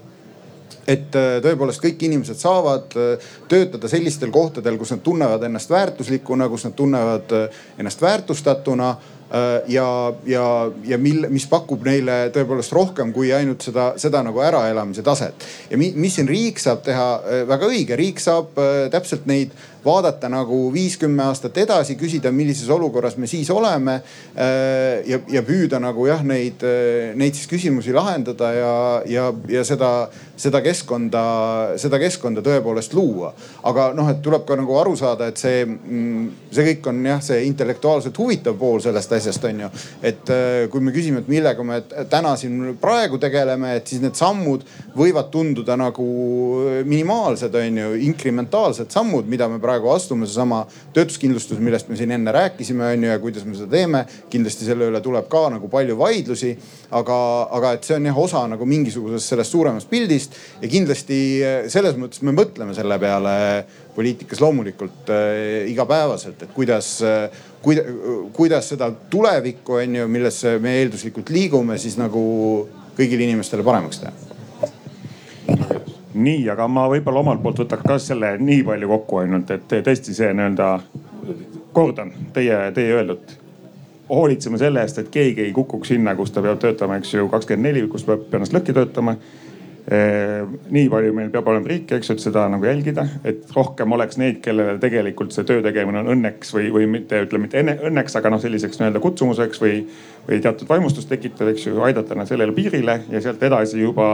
[0.86, 6.48] et äh, tõepoolest kõik inimesed saavad äh, töötada sellistel kohtadel, kus nad tunnevad ennast väärtuslikuna,
[6.53, 8.97] kus nad tunnevad äh, ennast väärtustatuna
[9.66, 9.86] ja,
[10.23, 10.43] ja,
[10.86, 15.43] ja mille, mis pakub neile tõepoolest rohkem kui ainult seda, seda nagu äraelamise taset.
[15.66, 17.09] ja mi, mis siin riik saab teha,
[17.48, 18.55] väga õige, riik saab
[18.94, 19.51] täpselt neid
[19.86, 24.00] vaadata nagu viis-kümme aastat edasi, küsida, millises olukorras me siis oleme.
[24.34, 26.62] Äh, ja, ja püüda nagu jah, neid,
[27.16, 28.76] neid siis küsimusi lahendada ja,
[29.10, 29.90] ja, ja seda,
[30.36, 31.22] seda keskkonda,
[31.80, 33.32] seda keskkonda tõepoolest luua.
[33.66, 37.22] aga noh, et tuleb ka nagu aru saada, et see, mm, see kõik on jah,
[37.24, 39.70] see intellektuaalselt huvitav pool sellest asjast on ju.
[40.02, 41.80] et äh, kui me küsime, et millega me
[42.10, 44.64] täna siin praegu tegeleme, et siis need sammud
[44.96, 46.06] võivad tunduda nagu
[46.84, 50.62] minimaalsed on ju, inkrementaalsed sammud, mida me praegu praegu astume, seesama
[50.97, 54.05] töötuskindlustus, millest me siin enne rääkisime, on ju, ja kuidas me seda teeme.
[54.31, 56.55] kindlasti selle üle tuleb ka nagu palju vaidlusi,
[56.90, 57.19] aga,
[57.59, 61.98] aga et see on jah osa nagu mingisugusest sellest suuremast pildist ja kindlasti eh, selles
[62.01, 63.35] mõttes me mõtleme selle peale
[63.97, 67.28] poliitikas loomulikult äh, igapäevaselt, et kuidas äh,
[67.65, 67.85] kuida,,
[68.36, 72.23] kuidas seda tulevikku on ju, millesse me eelduslikult liigume, siis nagu
[72.97, 74.35] kõigile inimestele paremaks teha
[76.16, 80.14] nii, aga ma võib-olla omalt poolt võtaks ka selle nii palju kokku ainult, et tõesti
[80.16, 80.70] see nii-öelda,
[81.76, 83.36] kordan teie, teie öeldut.
[84.09, 87.66] hoolitseme selle eest, et keegi ei kukuks sinna, kus ta peab töötama, eks ju, kakskümmend
[87.66, 89.16] neli, kus peab ennast lõhki töötama
[89.86, 94.18] nii palju meil peab olema riiki, eks ju, et seda nagu jälgida, et rohkem oleks
[94.18, 98.16] neid, kellele tegelikult see töö tegemine on õnneks või, või mitte ütleme mitte enne, õnneks,
[98.18, 99.76] aga noh, selliseks nii-öelda kutsumuseks või,
[100.26, 104.08] või teatud vaimustust tekitav, eks ju, aidata nad sellele piirile ja sealt edasi juba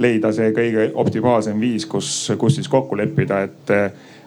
[0.00, 2.08] leida see kõige optimaalsem viis, kus,
[2.40, 3.72] kus siis kokku leppida, et,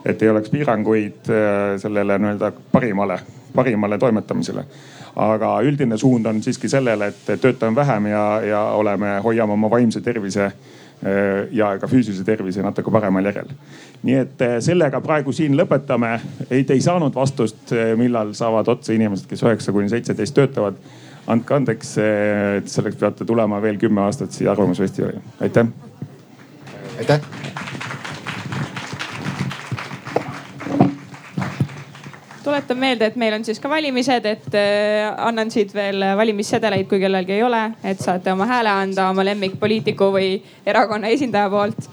[0.05, 3.17] et ei oleks piiranguid äh, sellele nii-öelda parimale,
[3.55, 4.67] parimale toimetamisele.
[5.21, 9.99] Aga üldine suund on siiski sellele, et töötame vähem ja, ja oleme, hoiame oma vaimse
[10.05, 10.80] tervise Äh,
[11.51, 13.49] ja ka füüsilise tervise natuke paremal järjel.
[14.03, 16.19] nii et äh, sellega praegu siin lõpetame.
[16.49, 20.77] ei, te ei saanud vastust, äh, millal saavad otsa inimesed, kes üheksa kuni seitseteist töötavad.
[21.27, 25.21] andke andeks, et selleks peate tulema veel kümme aastat siia Arvamusfestivali.
[25.41, 25.67] aitäh.
[26.99, 27.70] aitäh
[32.43, 37.01] tuletan meelde, et meil on siis ka valimised, et äh, annan siit veel valimissedeleid, kui
[37.01, 40.31] kellelgi ei ole, et saate oma hääle anda oma lemmikpoliitiku või
[40.65, 41.89] erakonna esindaja poolt.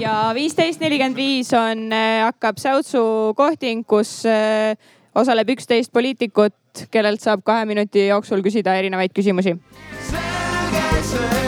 [0.00, 4.76] ja viisteist nelikümmend viis on, äh, hakkab Säutsu kohting, kus äh,
[5.14, 9.56] osaleb üksteist poliitikut, kellelt saab kahe minuti jooksul küsida erinevaid küsimusi.
[10.10, 11.45] selge see